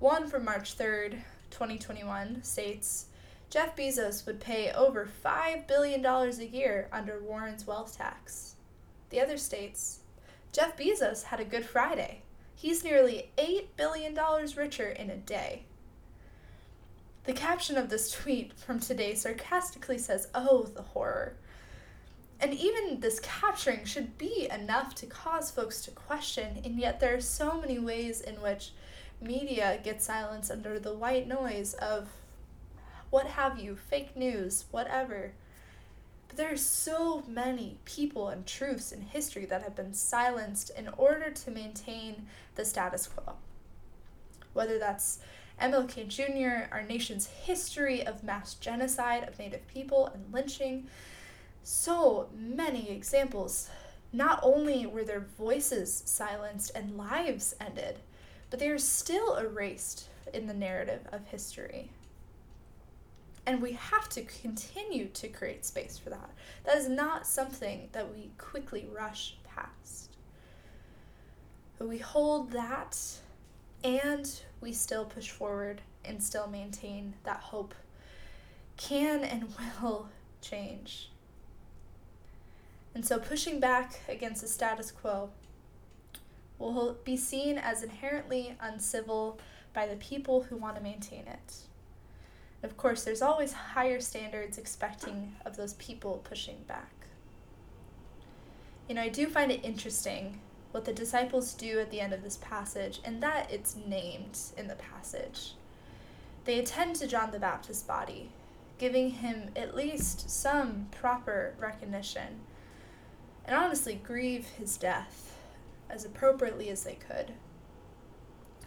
One 0.00 0.26
from 0.26 0.44
March 0.44 0.76
3rd, 0.76 1.22
2021 1.52 2.42
states 2.42 3.06
Jeff 3.48 3.76
Bezos 3.76 4.26
would 4.26 4.40
pay 4.40 4.72
over 4.72 5.08
$5 5.24 5.68
billion 5.68 6.04
a 6.04 6.30
year 6.42 6.88
under 6.90 7.22
Warren's 7.22 7.64
wealth 7.64 7.96
tax. 7.96 8.56
The 9.10 9.20
other 9.20 9.36
states 9.36 10.00
Jeff 10.50 10.76
Bezos 10.76 11.22
had 11.22 11.38
a 11.38 11.44
good 11.44 11.64
Friday. 11.64 12.22
He's 12.56 12.82
nearly 12.82 13.30
$8 13.38 13.66
billion 13.76 14.18
richer 14.56 14.88
in 14.88 15.10
a 15.10 15.16
day. 15.16 15.62
The 17.22 17.34
caption 17.34 17.76
of 17.76 17.88
this 17.88 18.10
tweet 18.10 18.52
from 18.58 18.80
today 18.80 19.14
sarcastically 19.14 19.98
says, 19.98 20.26
Oh, 20.34 20.64
the 20.64 20.82
horror. 20.82 21.36
And 22.42 22.54
even 22.54 22.98
this 22.98 23.20
capturing 23.20 23.84
should 23.84 24.18
be 24.18 24.48
enough 24.50 24.96
to 24.96 25.06
cause 25.06 25.52
folks 25.52 25.80
to 25.84 25.92
question, 25.92 26.60
and 26.64 26.76
yet 26.76 26.98
there 26.98 27.14
are 27.14 27.20
so 27.20 27.60
many 27.60 27.78
ways 27.78 28.20
in 28.20 28.42
which 28.42 28.72
media 29.20 29.78
gets 29.84 30.06
silenced 30.06 30.50
under 30.50 30.80
the 30.80 30.92
white 30.92 31.28
noise 31.28 31.74
of 31.74 32.08
what 33.10 33.26
have 33.26 33.60
you, 33.60 33.76
fake 33.76 34.16
news, 34.16 34.64
whatever. 34.72 35.34
But 36.26 36.36
there 36.36 36.52
are 36.52 36.56
so 36.56 37.22
many 37.28 37.76
people 37.84 38.28
and 38.28 38.44
truths 38.44 38.90
in 38.90 39.02
history 39.02 39.44
that 39.46 39.62
have 39.62 39.76
been 39.76 39.94
silenced 39.94 40.70
in 40.76 40.88
order 40.96 41.30
to 41.30 41.50
maintain 41.52 42.26
the 42.56 42.64
status 42.64 43.06
quo. 43.06 43.34
Whether 44.52 44.80
that's 44.80 45.20
MLK 45.60 46.08
Jr., 46.08 46.74
our 46.74 46.82
nation's 46.82 47.26
history 47.26 48.04
of 48.04 48.24
mass 48.24 48.54
genocide 48.54 49.28
of 49.28 49.38
Native 49.38 49.68
people 49.68 50.08
and 50.08 50.24
lynching, 50.32 50.88
so 51.62 52.28
many 52.36 52.90
examples. 52.90 53.68
Not 54.12 54.40
only 54.42 54.86
were 54.86 55.04
their 55.04 55.26
voices 55.38 56.02
silenced 56.06 56.72
and 56.74 56.96
lives 56.96 57.54
ended, 57.60 57.98
but 58.50 58.58
they 58.58 58.68
are 58.68 58.78
still 58.78 59.36
erased 59.36 60.08
in 60.34 60.46
the 60.46 60.54
narrative 60.54 61.06
of 61.12 61.26
history. 61.26 61.90
And 63.46 63.60
we 63.60 63.72
have 63.72 64.08
to 64.10 64.22
continue 64.22 65.08
to 65.08 65.28
create 65.28 65.64
space 65.64 65.98
for 65.98 66.10
that. 66.10 66.30
That 66.64 66.76
is 66.76 66.88
not 66.88 67.26
something 67.26 67.88
that 67.92 68.14
we 68.14 68.30
quickly 68.38 68.86
rush 68.92 69.36
past. 69.44 70.16
But 71.78 71.88
we 71.88 71.98
hold 71.98 72.52
that 72.52 72.98
and 73.82 74.30
we 74.60 74.72
still 74.72 75.04
push 75.04 75.30
forward 75.30 75.80
and 76.04 76.22
still 76.22 76.46
maintain 76.46 77.14
that 77.24 77.40
hope 77.40 77.74
can 78.76 79.24
and 79.24 79.48
will 79.80 80.08
change. 80.40 81.10
And 82.94 83.04
so 83.06 83.18
pushing 83.18 83.58
back 83.58 84.00
against 84.08 84.42
the 84.42 84.48
status 84.48 84.90
quo 84.90 85.30
will 86.58 86.96
be 87.04 87.16
seen 87.16 87.58
as 87.58 87.82
inherently 87.82 88.56
uncivil 88.60 89.38
by 89.72 89.86
the 89.86 89.96
people 89.96 90.42
who 90.44 90.56
want 90.56 90.76
to 90.76 90.82
maintain 90.82 91.26
it. 91.26 91.56
Of 92.62 92.76
course, 92.76 93.02
there's 93.02 93.22
always 93.22 93.52
higher 93.52 94.00
standards 94.00 94.58
expecting 94.58 95.34
of 95.44 95.56
those 95.56 95.74
people 95.74 96.20
pushing 96.22 96.58
back. 96.68 96.92
You 98.88 98.94
know, 98.94 99.02
I 99.02 99.08
do 99.08 99.26
find 99.26 99.50
it 99.50 99.64
interesting 99.64 100.38
what 100.70 100.84
the 100.84 100.92
disciples 100.92 101.54
do 101.54 101.80
at 101.80 101.90
the 101.90 102.00
end 102.00 102.12
of 102.12 102.22
this 102.22 102.38
passage, 102.38 103.00
and 103.04 103.22
that 103.22 103.50
it's 103.50 103.76
named 103.76 104.38
in 104.56 104.68
the 104.68 104.76
passage. 104.76 105.54
They 106.44 106.58
attend 106.58 106.96
to 106.96 107.06
John 107.06 107.30
the 107.30 107.38
Baptist's 107.38 107.82
body, 107.82 108.30
giving 108.78 109.10
him 109.10 109.50
at 109.54 109.76
least 109.76 110.30
some 110.30 110.88
proper 110.90 111.54
recognition 111.58 112.40
and 113.44 113.56
honestly 113.56 114.00
grieve 114.02 114.46
his 114.58 114.76
death 114.76 115.36
as 115.90 116.04
appropriately 116.04 116.68
as 116.68 116.84
they 116.84 116.94
could. 116.94 117.32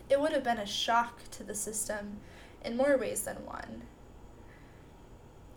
It 0.10 0.22
would 0.22 0.32
have 0.34 0.44
been 0.44 0.60
a 0.60 0.66
shock 0.66 1.22
to 1.32 1.44
the 1.44 1.56
system 1.56 2.18
in 2.64 2.78
more 2.78 2.98
ways 2.98 3.22
than 3.22 3.46
one. 3.46 3.84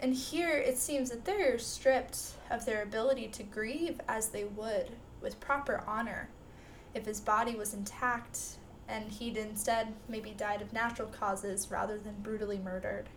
And 0.01 0.15
here 0.15 0.57
it 0.57 0.79
seems 0.79 1.11
that 1.11 1.25
they're 1.25 1.59
stripped 1.59 2.35
of 2.51 2.65
their 2.65 2.83
ability 2.83 3.29
to 3.29 3.43
grieve 3.43 4.01
as 4.09 4.29
they 4.29 4.45
would 4.45 4.93
with 5.21 5.41
proper 5.41 5.83
honor 5.87 6.29
if 6.95 7.05
his 7.05 7.21
body 7.21 7.55
was 7.55 7.75
intact 7.75 8.39
and 8.89 9.11
he'd 9.11 9.37
instead 9.37 9.93
maybe 10.09 10.31
died 10.31 10.63
of 10.63 10.73
natural 10.73 11.09
causes 11.09 11.71
rather 11.71 11.99
than 11.99 12.15
brutally 12.23 12.59
murdered. 12.59 13.09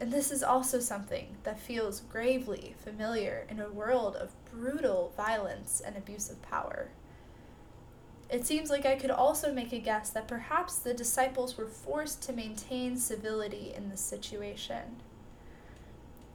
And 0.00 0.12
this 0.12 0.32
is 0.32 0.42
also 0.42 0.80
something 0.80 1.36
that 1.44 1.60
feels 1.60 2.00
gravely 2.00 2.74
familiar 2.82 3.46
in 3.48 3.60
a 3.60 3.70
world 3.70 4.16
of 4.16 4.32
brutal 4.52 5.12
violence 5.16 5.80
and 5.84 5.96
abuse 5.96 6.30
of 6.30 6.42
power. 6.42 6.88
It 8.30 8.46
seems 8.46 8.70
like 8.70 8.86
I 8.86 8.96
could 8.96 9.10
also 9.10 9.52
make 9.52 9.72
a 9.72 9.78
guess 9.78 10.10
that 10.10 10.28
perhaps 10.28 10.78
the 10.78 10.94
disciples 10.94 11.58
were 11.58 11.66
forced 11.66 12.22
to 12.22 12.32
maintain 12.32 12.96
civility 12.96 13.72
in 13.76 13.90
this 13.90 14.00
situation. 14.00 14.96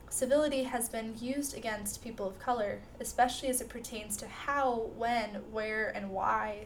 Civility 0.09 0.63
has 0.63 0.89
been 0.89 1.15
used 1.19 1.55
against 1.55 2.03
people 2.03 2.27
of 2.27 2.39
color, 2.39 2.81
especially 2.99 3.49
as 3.49 3.61
it 3.61 3.69
pertains 3.69 4.15
to 4.17 4.27
how, 4.27 4.89
when, 4.95 5.41
where, 5.51 5.89
and 5.89 6.11
why 6.11 6.65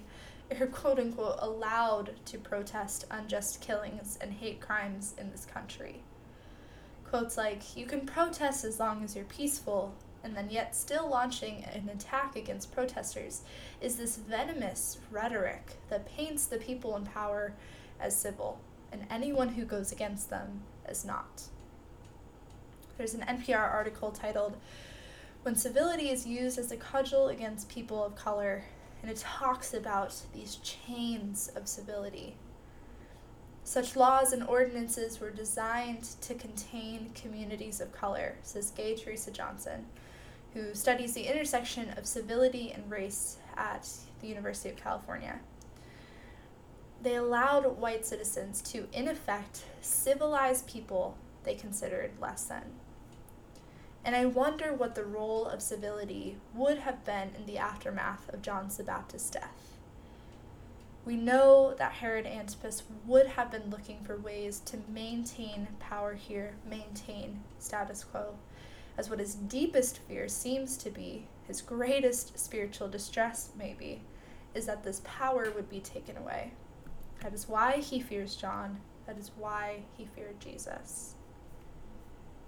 are 0.60 0.68
quote 0.68 1.00
unquote 1.00 1.38
allowed 1.40 2.14
to 2.26 2.38
protest 2.38 3.06
unjust 3.10 3.62
killings 3.62 4.18
and 4.22 4.34
hate 4.34 4.60
crimes 4.60 5.16
in 5.18 5.32
this 5.32 5.46
country. 5.46 6.02
Quotes 7.06 7.38
like, 7.38 7.76
You 7.76 7.86
can 7.86 8.06
protest 8.06 8.64
as 8.64 8.80
long 8.80 9.04
as 9.04 9.16
you're 9.16 9.26
peaceful, 9.26 9.94
and 10.24 10.36
then 10.36 10.50
yet 10.50 10.76
still 10.76 11.10
launching 11.10 11.64
an 11.66 11.90
attack 11.90 12.36
against 12.36 12.74
protesters 12.74 13.42
is 13.82 13.96
this 13.96 14.18
venomous 14.18 15.00
rhetoric 15.10 15.78
that 15.90 16.06
paints 16.06 16.46
the 16.46 16.58
people 16.58 16.96
in 16.96 17.06
power 17.06 17.54
as 18.00 18.16
civil 18.16 18.60
and 18.92 19.06
anyone 19.10 19.50
who 19.50 19.66
goes 19.66 19.92
against 19.92 20.30
them 20.30 20.62
as 20.86 21.06
not. 21.06 21.44
There's 22.98 23.14
an 23.14 23.22
NPR 23.22 23.72
article 23.72 24.12
titled, 24.12 24.58
When 25.44 25.56
Civility 25.56 26.10
is 26.10 26.28
Used 26.28 26.60
as 26.60 26.72
a 26.72 26.78
Cudgel 26.78 27.30
Against 27.30 27.70
People 27.70 28.04
of 28.04 28.16
Color, 28.16 28.64
and 29.02 29.10
it 29.10 29.18
talks 29.18 29.74
about 29.74 30.14
these 30.34 30.58
chains 30.58 31.50
of 31.56 31.68
civility. 31.68 32.36
Such 33.64 33.96
laws 33.96 34.34
and 34.34 34.44
ordinances 34.44 35.20
were 35.20 35.32
designed 35.32 36.04
to 36.22 36.34
contain 36.34 37.12
communities 37.16 37.80
of 37.80 37.92
color, 37.92 38.36
says 38.44 38.72
Gaye 38.72 38.96
Theresa 38.96 39.32
Johnson, 39.32 39.86
who 40.54 40.74
studies 40.74 41.14
the 41.14 41.28
intersection 41.32 41.90
of 41.98 42.06
civility 42.06 42.72
and 42.72 42.90
race 42.90 43.38
at 43.56 43.88
the 44.22 44.28
University 44.28 44.70
of 44.70 44.76
California. 44.76 45.40
They 47.02 47.16
allowed 47.16 47.78
white 47.78 48.06
citizens 48.06 48.62
to, 48.64 48.88
in 48.94 49.08
effect, 49.08 49.64
civilize 49.82 50.62
people 50.64 51.18
they 51.44 51.56
considered 51.56 52.12
less 52.22 52.44
than. 52.44 52.64
And 54.04 54.16
I 54.16 54.26
wonder 54.26 54.74
what 54.74 54.96
the 54.96 55.06
role 55.06 55.46
of 55.46 55.62
civility 55.62 56.38
would 56.54 56.80
have 56.80 57.06
been 57.06 57.32
in 57.36 57.46
the 57.46 57.58
aftermath 57.58 58.30
of 58.34 58.42
John 58.42 58.70
the 58.76 58.84
Baptist's 58.84 59.30
death. 59.30 59.78
We 61.06 61.16
know 61.16 61.74
that 61.78 61.94
Herod 61.94 62.28
Antipas 62.28 62.84
would 63.08 63.28
have 63.28 63.52
been 63.52 63.70
looking 63.72 64.04
for 64.04 64.18
ways 64.18 64.60
to 64.66 64.78
maintain 64.88 65.68
power 65.80 66.14
here, 66.14 66.54
maintain 66.70 67.42
status 67.60 68.04
quo, 68.04 68.36
as 69.02 69.10
what 69.10 69.18
his 69.18 69.34
deepest 69.34 69.98
fear 70.08 70.28
seems 70.28 70.78
to 70.78 70.92
be, 70.92 71.26
his 71.48 71.60
greatest 71.60 72.38
spiritual 72.38 72.88
distress, 72.88 73.50
maybe, 73.58 74.00
is 74.54 74.68
that 74.68 74.84
this 74.84 75.02
power 75.04 75.52
would 75.56 75.68
be 75.72 75.80
taken 75.80 76.16
away. 76.18 76.52
That 77.24 77.34
is 77.34 77.50
why 77.50 77.78
he 77.78 78.00
fears 78.00 78.36
John. 78.36 78.80
That 79.08 79.18
is 79.18 79.32
why 79.36 79.80
he 79.98 80.06
feared 80.06 80.40
Jesus. 80.40 81.16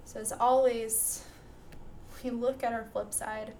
So, 0.05 0.19
as 0.19 0.31
always, 0.31 1.23
we 2.23 2.29
look 2.29 2.63
at 2.63 2.71
our 2.71 2.85
flip 2.93 3.15
side. 3.15 3.53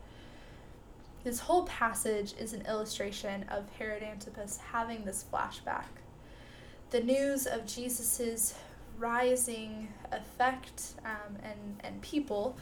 This 1.24 1.40
whole 1.40 1.64
passage 1.64 2.36
is 2.38 2.54
an 2.54 2.62
illustration 2.68 3.44
of 3.50 3.72
Herod 3.80 4.04
Antipas 4.04 4.58
having 4.72 5.04
this 5.04 5.26
flashback. 5.34 5.86
The 6.92 7.02
news 7.02 7.48
of 7.48 7.66
Jesus' 7.66 8.54
rising 9.00 9.88
effect 10.12 10.94
um, 11.04 11.38
and, 11.42 11.82
and 11.84 12.02
people 12.02 12.56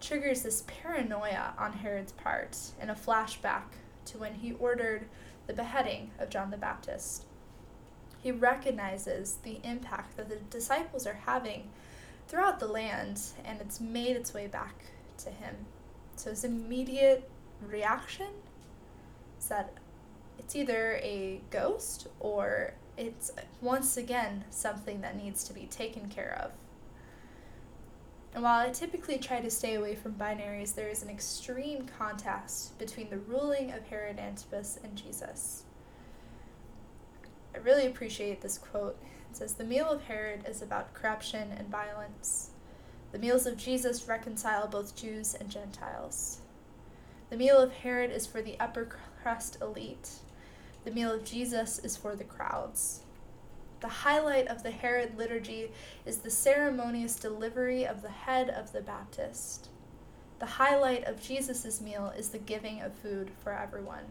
triggers 0.00 0.42
this 0.42 0.64
paranoia 0.66 1.54
on 1.58 1.72
Herod's 1.72 2.12
part 2.12 2.56
in 2.80 2.90
a 2.90 2.94
flashback 2.94 3.62
to 4.06 4.18
when 4.18 4.34
he 4.34 4.52
ordered 4.52 5.06
the 5.46 5.52
beheading 5.52 6.10
of 6.18 6.30
John 6.30 6.50
the 6.50 6.56
Baptist. 6.56 7.24
He 8.22 8.30
recognizes 8.32 9.38
the 9.42 9.60
impact 9.62 10.16
that 10.16 10.28
the 10.28 10.36
disciples 10.36 11.06
are 11.06 11.20
having 11.26 11.70
throughout 12.28 12.58
the 12.58 12.66
land, 12.66 13.20
and 13.44 13.60
it's 13.60 13.80
made 13.80 14.16
its 14.16 14.34
way 14.34 14.46
back 14.46 14.86
to 15.18 15.30
him. 15.30 15.54
So 16.16 16.30
his 16.30 16.44
immediate 16.44 17.30
reaction 17.64 18.28
is 19.38 19.48
that 19.48 19.72
it's 20.38 20.56
either 20.56 20.98
a 21.02 21.40
ghost 21.50 22.08
or 22.20 22.74
it's 22.96 23.30
once 23.60 23.96
again 23.96 24.44
something 24.50 25.00
that 25.02 25.16
needs 25.16 25.44
to 25.44 25.52
be 25.52 25.66
taken 25.66 26.08
care 26.08 26.40
of. 26.42 26.52
And 28.34 28.42
while 28.42 28.66
I 28.66 28.70
typically 28.70 29.18
try 29.18 29.40
to 29.40 29.50
stay 29.50 29.74
away 29.74 29.94
from 29.94 30.14
binaries, 30.14 30.74
there 30.74 30.88
is 30.88 31.02
an 31.02 31.08
extreme 31.08 31.86
contrast 31.98 32.78
between 32.78 33.08
the 33.08 33.18
ruling 33.18 33.72
of 33.72 33.84
Herod 33.84 34.18
Antipas 34.18 34.78
and 34.84 34.94
Jesus. 34.94 35.64
I 37.54 37.58
really 37.58 37.86
appreciate 37.86 38.42
this 38.42 38.58
quote. 38.58 38.98
It 39.30 39.36
says, 39.36 39.54
The 39.54 39.64
meal 39.64 39.86
of 39.86 40.02
Herod 40.02 40.44
is 40.46 40.60
about 40.60 40.92
corruption 40.92 41.50
and 41.56 41.68
violence. 41.68 42.50
The 43.12 43.18
meals 43.18 43.46
of 43.46 43.56
Jesus 43.56 44.06
reconcile 44.06 44.68
both 44.68 44.94
Jews 44.94 45.34
and 45.34 45.48
Gentiles. 45.48 46.40
The 47.30 47.38
meal 47.38 47.56
of 47.56 47.72
Herod 47.72 48.10
is 48.10 48.26
for 48.26 48.42
the 48.42 48.60
upper 48.60 48.96
crust 49.22 49.56
elite. 49.62 50.10
The 50.84 50.90
meal 50.90 51.10
of 51.10 51.24
Jesus 51.24 51.78
is 51.78 51.96
for 51.96 52.14
the 52.14 52.24
crowds. 52.24 53.00
The 53.86 53.92
highlight 53.92 54.48
of 54.48 54.64
the 54.64 54.72
Herod 54.72 55.16
liturgy 55.16 55.70
is 56.04 56.18
the 56.18 56.28
ceremonious 56.28 57.14
delivery 57.14 57.86
of 57.86 58.02
the 58.02 58.08
head 58.08 58.50
of 58.50 58.72
the 58.72 58.80
Baptist. 58.80 59.68
The 60.40 60.46
highlight 60.46 61.04
of 61.04 61.22
Jesus' 61.22 61.80
meal 61.80 62.12
is 62.18 62.30
the 62.30 62.38
giving 62.38 62.82
of 62.82 62.92
food 62.94 63.30
for 63.44 63.52
everyone. 63.52 64.06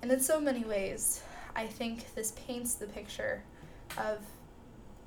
And 0.00 0.10
in 0.10 0.20
so 0.20 0.40
many 0.40 0.64
ways, 0.64 1.20
I 1.54 1.66
think 1.66 2.14
this 2.14 2.32
paints 2.32 2.76
the 2.76 2.86
picture 2.86 3.42
of 3.98 4.20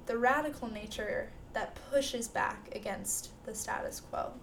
the 0.06 0.19
radical 0.19 0.71
nature 0.71 1.32
that 1.54 1.76
pushes 1.89 2.28
back 2.28 2.69
against 2.76 3.32
the 3.47 3.56
status 3.56 4.00
quo, 4.00 4.34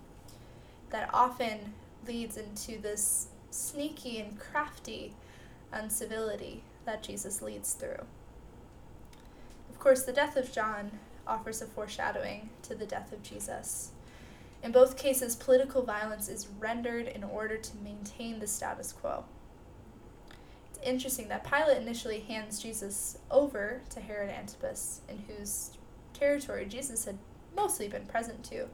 that 0.91 1.11
often 1.15 1.75
leads 2.09 2.39
into 2.39 2.77
this 2.77 3.29
sneaky 3.53 4.19
and 4.19 4.37
crafty 4.37 5.15
uncivility 5.73 6.65
that 6.85 7.03
Jesus 7.03 7.43
leads 7.43 7.73
through. 7.73 8.05
Of 9.71 9.79
course, 9.79 10.03
the 10.03 10.13
death 10.13 10.37
of 10.37 10.53
John 10.53 10.93
offers 11.27 11.63
a 11.63 11.67
foreshadowing 11.67 12.51
to 12.63 12.75
the 12.75 12.87
death 12.87 13.13
of 13.13 13.23
Jesus. 13.23 13.91
In 14.63 14.73
both 14.73 14.97
cases, 14.97 15.37
political 15.37 15.83
violence 15.83 16.29
is 16.29 16.49
rendered 16.59 17.07
in 17.07 17.23
order 17.23 17.59
to 17.59 17.77
maintain 17.79 18.41
the 18.41 18.47
status 18.47 18.93
quo. 18.93 19.25
It's 20.71 20.81
interesting 20.83 21.29
that 21.29 21.45
Pilate 21.49 21.83
initially 21.83 22.21
hands 22.21 22.61
Jesus 22.61 23.19
over 23.31 23.83
to 23.91 24.01
Herod 24.01 24.31
Antipas, 24.31 25.03
in 25.09 25.25
whose 25.29 25.73
territory 26.15 26.65
Jesus 26.67 27.05
had 27.05 27.19
mostly 27.55 27.89
been 27.89 28.07
present 28.07 28.43
to. 28.45 28.69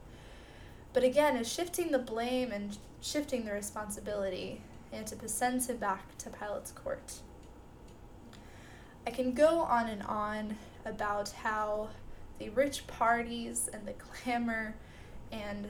But 0.93 1.03
again, 1.05 1.37
is 1.37 1.53
shifting 1.53 1.91
the 1.91 1.99
blame 1.99 2.53
and 2.53 2.79
shifting 3.01 3.45
the 3.45 3.53
responsibility, 3.53 4.63
Antipas 4.93 5.33
sends 5.33 5.69
him 5.69 5.77
back 5.77 6.17
to 6.19 6.31
Pilate's 6.31 6.73
court. 6.73 7.21
I 9.11 9.13
can 9.13 9.33
go 9.33 9.63
on 9.63 9.89
and 9.89 10.05
on 10.05 10.57
about 10.85 11.31
how 11.31 11.89
the 12.39 12.51
rich 12.51 12.87
parties 12.87 13.69
and 13.73 13.85
the 13.85 13.95
clamor 13.95 14.77
and 15.33 15.67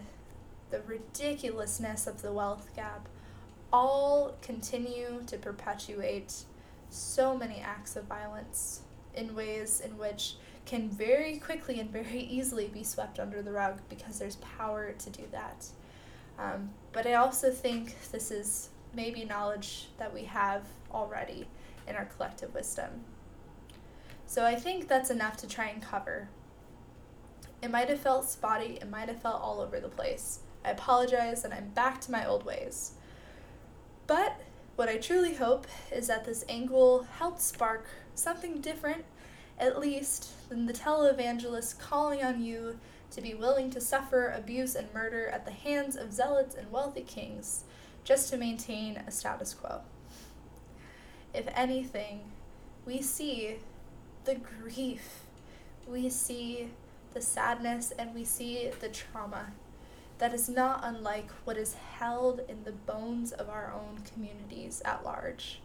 the 0.71 0.83
ridiculousness 0.83 2.07
of 2.07 2.21
the 2.21 2.35
wealth 2.35 2.69
gap 2.77 3.09
all 3.73 4.37
continue 4.43 5.23
to 5.27 5.39
perpetuate 5.39 6.35
so 6.91 7.35
many 7.35 7.61
acts 7.61 7.97
of 7.97 8.05
violence 8.05 8.83
in 9.15 9.35
ways 9.35 9.81
in 9.81 9.97
which 9.97 10.35
can 10.67 10.91
very 10.91 11.39
quickly 11.39 11.81
and 11.81 11.91
very 11.91 12.21
easily 12.21 12.67
be 12.69 12.85
swept 12.85 13.19
under 13.19 13.41
the 13.41 13.53
rug 13.53 13.81
because 13.89 14.19
there's 14.19 14.37
power 14.37 14.93
to 14.99 15.09
do 15.09 15.25
that. 15.33 15.65
Um, 16.39 16.69
but 16.93 17.07
I 17.07 17.15
also 17.15 17.51
think 17.51 17.97
this 18.13 18.31
is 18.31 18.69
maybe 18.93 19.25
knowledge 19.25 19.89
that 19.97 20.13
we 20.13 20.25
have 20.25 20.65
already 20.93 21.47
in 21.89 21.97
our 21.97 22.05
collective 22.05 22.53
wisdom. 22.53 23.03
So 24.31 24.45
I 24.45 24.55
think 24.55 24.87
that's 24.87 25.11
enough 25.11 25.37
to 25.39 25.49
try 25.49 25.71
and 25.71 25.83
cover. 25.83 26.29
It 27.61 27.69
might 27.69 27.89
have 27.89 27.99
felt 27.99 28.31
spotty, 28.31 28.79
it 28.81 28.89
might 28.89 29.09
have 29.09 29.21
felt 29.21 29.43
all 29.43 29.61
over 29.61 29.81
the 29.81 29.89
place. 29.89 30.39
I 30.65 30.71
apologize 30.71 31.45
and 31.45 31.53
I'm 31.53 31.71
back 31.71 32.01
to 32.03 32.13
my 32.13 32.25
old 32.25 32.45
ways. 32.45 32.93
But 34.07 34.41
what 34.77 34.89
I 34.89 34.99
truly 34.99 35.35
hope 35.35 35.67
is 35.91 36.07
that 36.07 36.27
this 36.27 36.45
angle 36.49 37.09
helped 37.19 37.41
spark 37.41 37.89
something 38.15 38.61
different 38.61 39.05
at 39.59 39.81
least, 39.81 40.49
than 40.49 40.67
the 40.67 40.73
televangelist 40.73 41.81
calling 41.81 42.23
on 42.23 42.41
you 42.41 42.79
to 43.11 43.21
be 43.21 43.35
willing 43.35 43.69
to 43.71 43.81
suffer 43.81 44.31
abuse 44.31 44.77
and 44.77 44.95
murder 44.95 45.27
at 45.27 45.45
the 45.45 45.51
hands 45.51 45.97
of 45.97 46.13
zealots 46.13 46.55
and 46.55 46.71
wealthy 46.71 47.03
kings 47.03 47.65
just 48.05 48.31
to 48.31 48.37
maintain 48.37 48.97
a 49.09 49.11
status 49.11 49.55
quo. 49.55 49.81
If 51.35 51.49
anything, 51.53 52.31
we 52.87 53.03
see 53.03 53.57
the 54.31 54.37
grief, 54.37 55.25
we 55.89 56.09
see 56.09 56.69
the 57.15 57.21
sadness, 57.21 57.93
and 57.99 58.15
we 58.15 58.25
see 58.25 58.71
the 58.79 58.89
trauma 58.89 59.47
that 60.19 60.33
is 60.33 60.49
not 60.49 60.83
unlike 60.85 61.29
what 61.43 61.57
is 61.57 61.75
held 61.99 62.41
in 62.49 62.63
the 62.63 62.71
bones 62.71 63.33
of 63.33 63.49
our 63.49 63.73
own 63.75 63.99
communities 64.15 64.83
at 64.85 65.05
large. 65.05 65.59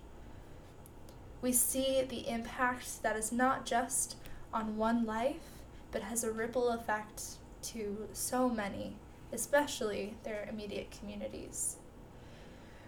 we 1.45 1.51
see 1.51 2.01
the 2.01 2.28
impact 2.28 3.04
that 3.04 3.15
is 3.15 3.32
not 3.32 3.67
just 3.67 4.15
on 4.51 4.78
one 4.78 5.06
life, 5.06 5.62
but 5.91 6.01
has 6.01 6.23
a 6.23 6.32
ripple 6.32 6.69
effect 6.69 7.21
to 7.62 8.08
so 8.13 8.49
many, 8.49 8.95
especially 9.32 10.15
their 10.23 10.47
immediate 10.49 10.89
communities. 10.89 11.75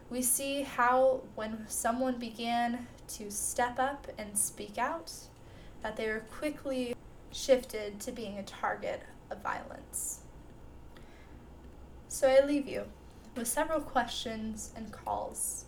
We 0.10 0.24
see 0.24 0.64
how, 0.64 1.22
when 1.36 1.68
someone 1.68 2.18
began 2.18 2.88
to 3.10 3.30
step 3.30 3.78
up 3.78 4.08
and 4.18 4.36
speak 4.36 4.80
out, 4.80 5.12
that 5.82 5.96
they 5.96 6.08
were 6.08 6.26
quickly 6.38 6.96
shifted 7.32 8.00
to 8.02 8.12
being 8.12 8.38
a 8.38 8.44
target 8.44 9.04
of 9.30 9.42
violence. 9.42 10.22
So 12.08 12.28
I 12.28 12.46
leave 12.46 12.68
you 12.68 12.86
with 13.36 13.48
several 13.48 13.82
questions 13.82 14.72
and 14.76 14.92
calls. 14.92 15.66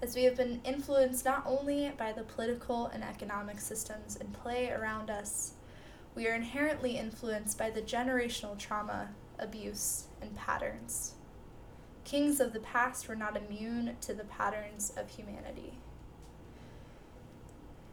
As 0.00 0.14
we 0.14 0.24
have 0.24 0.36
been 0.36 0.60
influenced 0.64 1.24
not 1.24 1.44
only 1.44 1.92
by 1.98 2.12
the 2.12 2.22
political 2.22 2.86
and 2.86 3.02
economic 3.02 3.60
systems 3.60 4.16
in 4.16 4.28
play 4.28 4.70
around 4.70 5.10
us, 5.10 5.54
we 6.14 6.26
are 6.26 6.34
inherently 6.34 6.96
influenced 6.96 7.58
by 7.58 7.70
the 7.70 7.82
generational 7.82 8.56
trauma, 8.56 9.10
abuse, 9.38 10.04
and 10.22 10.34
patterns. 10.36 11.14
Kings 12.04 12.40
of 12.40 12.52
the 12.52 12.60
past 12.60 13.08
were 13.08 13.16
not 13.16 13.36
immune 13.36 13.96
to 14.00 14.14
the 14.14 14.24
patterns 14.24 14.92
of 14.96 15.10
humanity. 15.10 15.74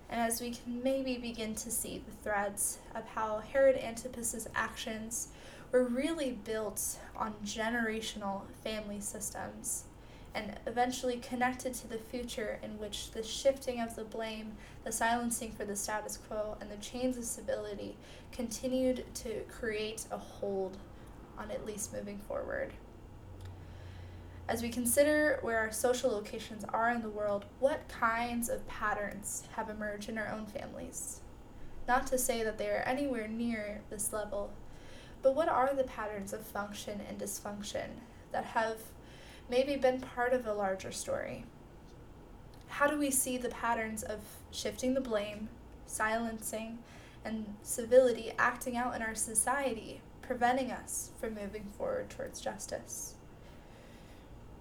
And 0.09 0.21
as 0.21 0.39
we 0.39 0.51
can 0.51 0.83
maybe 0.83 1.17
begin 1.17 1.55
to 1.55 1.71
see 1.71 2.03
the 2.05 2.15
threads 2.23 2.79
of 2.93 3.05
how 3.07 3.39
Herod 3.39 3.77
Antipas's 3.77 4.47
actions 4.55 5.29
were 5.71 5.83
really 5.83 6.37
built 6.43 6.99
on 7.15 7.33
generational 7.43 8.41
family 8.63 9.01
systems 9.01 9.85
and 10.35 10.53
eventually 10.67 11.17
connected 11.17 11.73
to 11.73 11.87
the 11.87 11.97
future 11.97 12.59
in 12.61 12.77
which 12.77 13.11
the 13.11 13.23
shifting 13.23 13.79
of 13.79 13.95
the 13.95 14.03
blame, 14.03 14.51
the 14.83 14.91
silencing 14.91 15.51
for 15.51 15.63
the 15.63 15.75
status 15.75 16.17
quo, 16.17 16.57
and 16.59 16.69
the 16.69 16.75
chains 16.77 17.17
of 17.17 17.23
civility 17.23 17.95
continued 18.33 19.05
to 19.15 19.41
create 19.49 20.05
a 20.11 20.17
hold 20.17 20.77
on 21.37 21.49
at 21.51 21.65
least 21.65 21.93
moving 21.93 22.19
forward. 22.19 22.73
As 24.47 24.62
we 24.62 24.69
consider 24.69 25.39
where 25.41 25.58
our 25.58 25.71
social 25.71 26.12
locations 26.12 26.63
are 26.65 26.91
in 26.91 27.01
the 27.01 27.10
world, 27.10 27.45
what 27.60 27.88
kinds 27.88 28.47
of 28.47 28.67
patterns 28.67 29.47
have 29.55 29.71
emerged 29.71 30.08
in 30.08 30.19
our 30.19 30.27
own 30.27 30.45
families? 30.45 31.21
Not 31.88 32.05
to 32.08 32.19
say 32.19 32.43
that 32.43 32.60
they 32.60 32.69
are 32.69 32.84
anywhere 32.86 33.27
near 33.27 33.81
this 33.89 34.13
level, 34.13 34.51
but 35.23 35.34
what 35.34 35.49
are 35.49 35.73
the 35.73 35.84
patterns 35.84 36.31
of 36.31 36.45
function 36.45 37.01
and 37.10 37.19
dysfunction 37.19 37.88
that 38.31 38.45
have 38.45 38.77
maybe 39.49 39.77
been 39.77 39.99
part 39.99 40.31
of 40.31 40.45
a 40.45 40.53
larger 40.53 40.91
story? 40.91 41.45
How 42.67 42.86
do 42.86 42.99
we 42.99 43.10
see 43.10 43.39
the 43.39 43.49
patterns 43.49 44.03
of 44.03 44.19
shifting 44.51 44.93
the 44.93 45.01
blame, 45.01 45.49
silencing, 45.88 46.77
and 47.23 47.55
civility 47.63 48.31
acting 48.38 48.77
out 48.77 48.95
in 48.95 49.01
our 49.01 49.15
society, 49.15 50.01
preventing 50.21 50.69
us 50.69 51.10
from 51.19 51.34
moving 51.34 51.65
forward 51.75 52.12
towards 52.12 52.41
justice? 52.41 53.14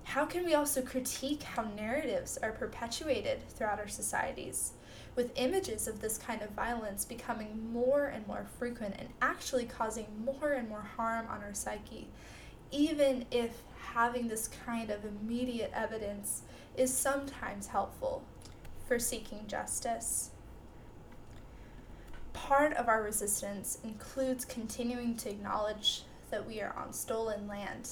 How 0.05 0.27
can 0.27 0.45
we 0.45 0.55
also 0.55 0.83
critique 0.83 1.43
how 1.43 1.63
narratives 1.63 2.39
are 2.43 2.53
perpetuated 2.53 3.49
throughout 3.49 3.81
our 3.81 3.89
societies? 3.89 4.75
with 5.17 5.33
images 5.37 5.87
of 5.87 6.01
this 6.01 6.19
kind 6.19 6.43
of 6.43 6.51
violence 6.51 7.05
becoming 7.05 7.73
more 7.73 8.07
and 8.07 8.27
more 8.27 8.47
frequent 8.59 8.95
and 8.99 9.09
actually 9.23 9.65
causing 9.65 10.07
more 10.25 10.53
and 10.53 10.69
more 10.69 10.87
harm 10.97 11.27
on 11.29 11.43
our 11.43 11.55
psyche, 11.55 12.09
even 12.71 13.25
if 13.31 13.63
having 13.93 14.27
this 14.27 14.49
kind 14.67 14.91
of 14.91 15.05
immediate 15.05 15.71
evidence 15.75 16.43
is 16.77 16.95
sometimes 16.95 17.69
helpful 17.69 18.25
for 18.89 18.99
seeking 18.99 19.47
justice. 19.47 20.31
Part 22.33 22.75
of 22.75 22.89
our 22.89 23.03
resistance 23.03 23.79
includes 23.85 24.45
continuing 24.45 25.17
to 25.19 25.31
acknowledge 25.31 26.03
that 26.31 26.47
we 26.47 26.61
are 26.61 26.75
on 26.77 26.93
stolen 26.93 27.47
land, 27.47 27.91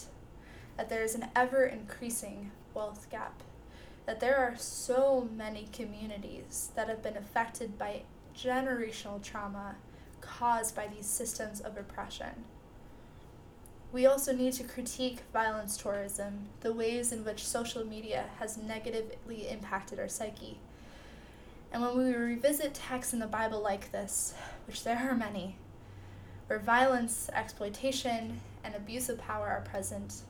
that 0.82 0.88
there 0.88 1.04
is 1.04 1.14
an 1.14 1.28
ever 1.36 1.64
increasing 1.64 2.50
wealth 2.74 3.06
gap 3.08 3.40
that 4.04 4.18
there 4.18 4.36
are 4.36 4.56
so 4.56 5.28
many 5.36 5.68
communities 5.72 6.72
that 6.74 6.88
have 6.88 7.00
been 7.00 7.16
affected 7.16 7.78
by 7.78 8.02
generational 8.36 9.22
trauma 9.22 9.76
caused 10.20 10.74
by 10.74 10.88
these 10.88 11.06
systems 11.06 11.60
of 11.60 11.76
oppression. 11.76 12.30
We 13.92 14.06
also 14.06 14.32
need 14.32 14.54
to 14.54 14.64
critique 14.64 15.20
violence 15.32 15.76
tourism, 15.76 16.48
the 16.62 16.72
ways 16.72 17.12
in 17.12 17.24
which 17.24 17.46
social 17.46 17.86
media 17.86 18.24
has 18.40 18.58
negatively 18.58 19.48
impacted 19.48 20.00
our 20.00 20.08
psyche. 20.08 20.58
And 21.72 21.80
when 21.80 21.96
we 21.96 22.12
revisit 22.12 22.74
texts 22.74 23.12
in 23.12 23.20
the 23.20 23.28
Bible 23.28 23.62
like 23.62 23.92
this, 23.92 24.34
which 24.66 24.82
there 24.82 24.98
are 24.98 25.14
many, 25.14 25.54
where 26.48 26.58
violence, 26.58 27.30
exploitation, 27.32 28.40
and 28.64 28.74
abuse 28.74 29.08
of 29.08 29.18
power 29.18 29.46
are 29.46 29.60
present, 29.60 30.22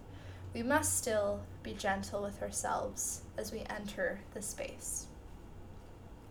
we 0.55 0.63
must 0.63 0.99
still 0.99 1.41
be 1.63 1.73
gentle 1.73 2.23
with 2.23 2.43
ourselves 2.43 3.23
as 3.39 3.53
we 3.53 3.65
enter 3.71 4.21
the 4.35 4.43
space. 4.43 5.07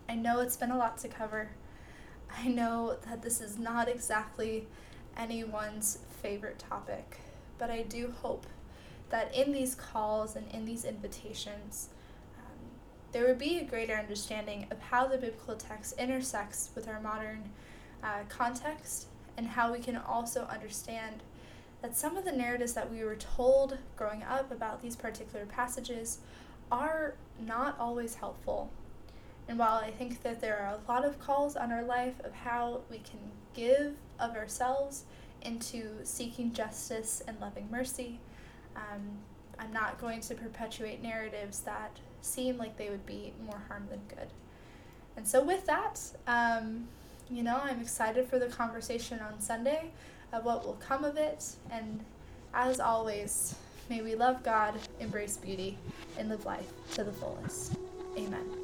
I 0.08 0.14
know 0.14 0.40
it's 0.40 0.56
been 0.56 0.70
a 0.70 0.76
lot 0.76 0.98
to 0.98 1.08
cover. 1.08 1.50
I 2.36 2.48
know 2.48 2.96
that 3.06 3.22
this 3.22 3.40
is 3.40 3.58
not 3.58 3.88
exactly 3.88 4.66
anyone's 5.16 5.98
favorite 6.22 6.58
topic, 6.58 7.18
but 7.58 7.70
I 7.70 7.82
do 7.82 8.14
hope 8.22 8.46
that 9.10 9.34
in 9.34 9.52
these 9.52 9.74
calls 9.74 10.36
and 10.36 10.48
in 10.52 10.64
these 10.64 10.84
invitations, 10.84 11.88
um, 12.38 12.58
there 13.12 13.26
would 13.26 13.38
be 13.38 13.58
a 13.58 13.64
greater 13.64 13.94
understanding 13.94 14.66
of 14.70 14.80
how 14.80 15.06
the 15.06 15.18
biblical 15.18 15.56
text 15.56 15.98
intersects 15.98 16.70
with 16.74 16.88
our 16.88 17.00
modern 17.00 17.50
uh, 18.02 18.20
context 18.28 19.06
and 19.36 19.46
how 19.46 19.72
we 19.72 19.80
can 19.80 19.96
also 19.96 20.44
understand 20.44 21.22
that 21.82 21.96
some 21.96 22.16
of 22.16 22.24
the 22.24 22.32
narratives 22.32 22.72
that 22.74 22.90
we 22.90 23.04
were 23.04 23.16
told 23.16 23.76
growing 23.96 24.22
up 24.22 24.50
about 24.50 24.80
these 24.80 24.96
particular 24.96 25.44
passages 25.44 26.18
are 26.70 27.14
not 27.44 27.78
always 27.78 28.14
helpful. 28.14 28.70
And 29.48 29.58
while 29.58 29.74
I 29.74 29.90
think 29.90 30.22
that 30.22 30.40
there 30.40 30.58
are 30.58 30.74
a 30.74 30.90
lot 30.90 31.04
of 31.04 31.18
calls 31.18 31.56
on 31.56 31.72
our 31.72 31.82
life 31.82 32.14
of 32.24 32.32
how 32.32 32.80
we 32.88 32.98
can 32.98 33.18
give 33.52 33.96
of 34.18 34.36
ourselves 34.36 35.04
into 35.42 36.04
seeking 36.04 36.52
justice 36.52 37.22
and 37.26 37.38
loving 37.40 37.68
mercy, 37.70 38.20
um, 38.76 39.18
I'm 39.58 39.72
not 39.72 40.00
going 40.00 40.20
to 40.22 40.34
perpetuate 40.36 41.02
narratives 41.02 41.60
that 41.60 41.98
seem 42.22 42.56
like 42.56 42.76
they 42.76 42.88
would 42.88 43.04
be 43.04 43.32
more 43.44 43.60
harm 43.68 43.88
than 43.90 44.00
good. 44.08 44.28
And 45.16 45.26
so, 45.26 45.42
with 45.42 45.66
that, 45.66 46.00
um, 46.26 46.86
you 47.28 47.42
know, 47.42 47.60
I'm 47.62 47.80
excited 47.80 48.28
for 48.28 48.38
the 48.38 48.46
conversation 48.46 49.20
on 49.20 49.40
Sunday 49.40 49.90
of 50.32 50.44
what 50.44 50.64
will 50.64 50.78
come 50.80 51.04
of 51.04 51.16
it. 51.16 51.44
And 51.70 52.00
as 52.54 52.80
always, 52.80 53.54
may 53.88 54.02
we 54.02 54.14
love 54.14 54.42
God, 54.42 54.74
embrace 55.00 55.36
beauty, 55.36 55.78
and 56.18 56.28
live 56.28 56.44
life 56.44 56.70
to 56.94 57.04
the 57.04 57.12
fullest. 57.12 57.76
Amen. 58.16 58.61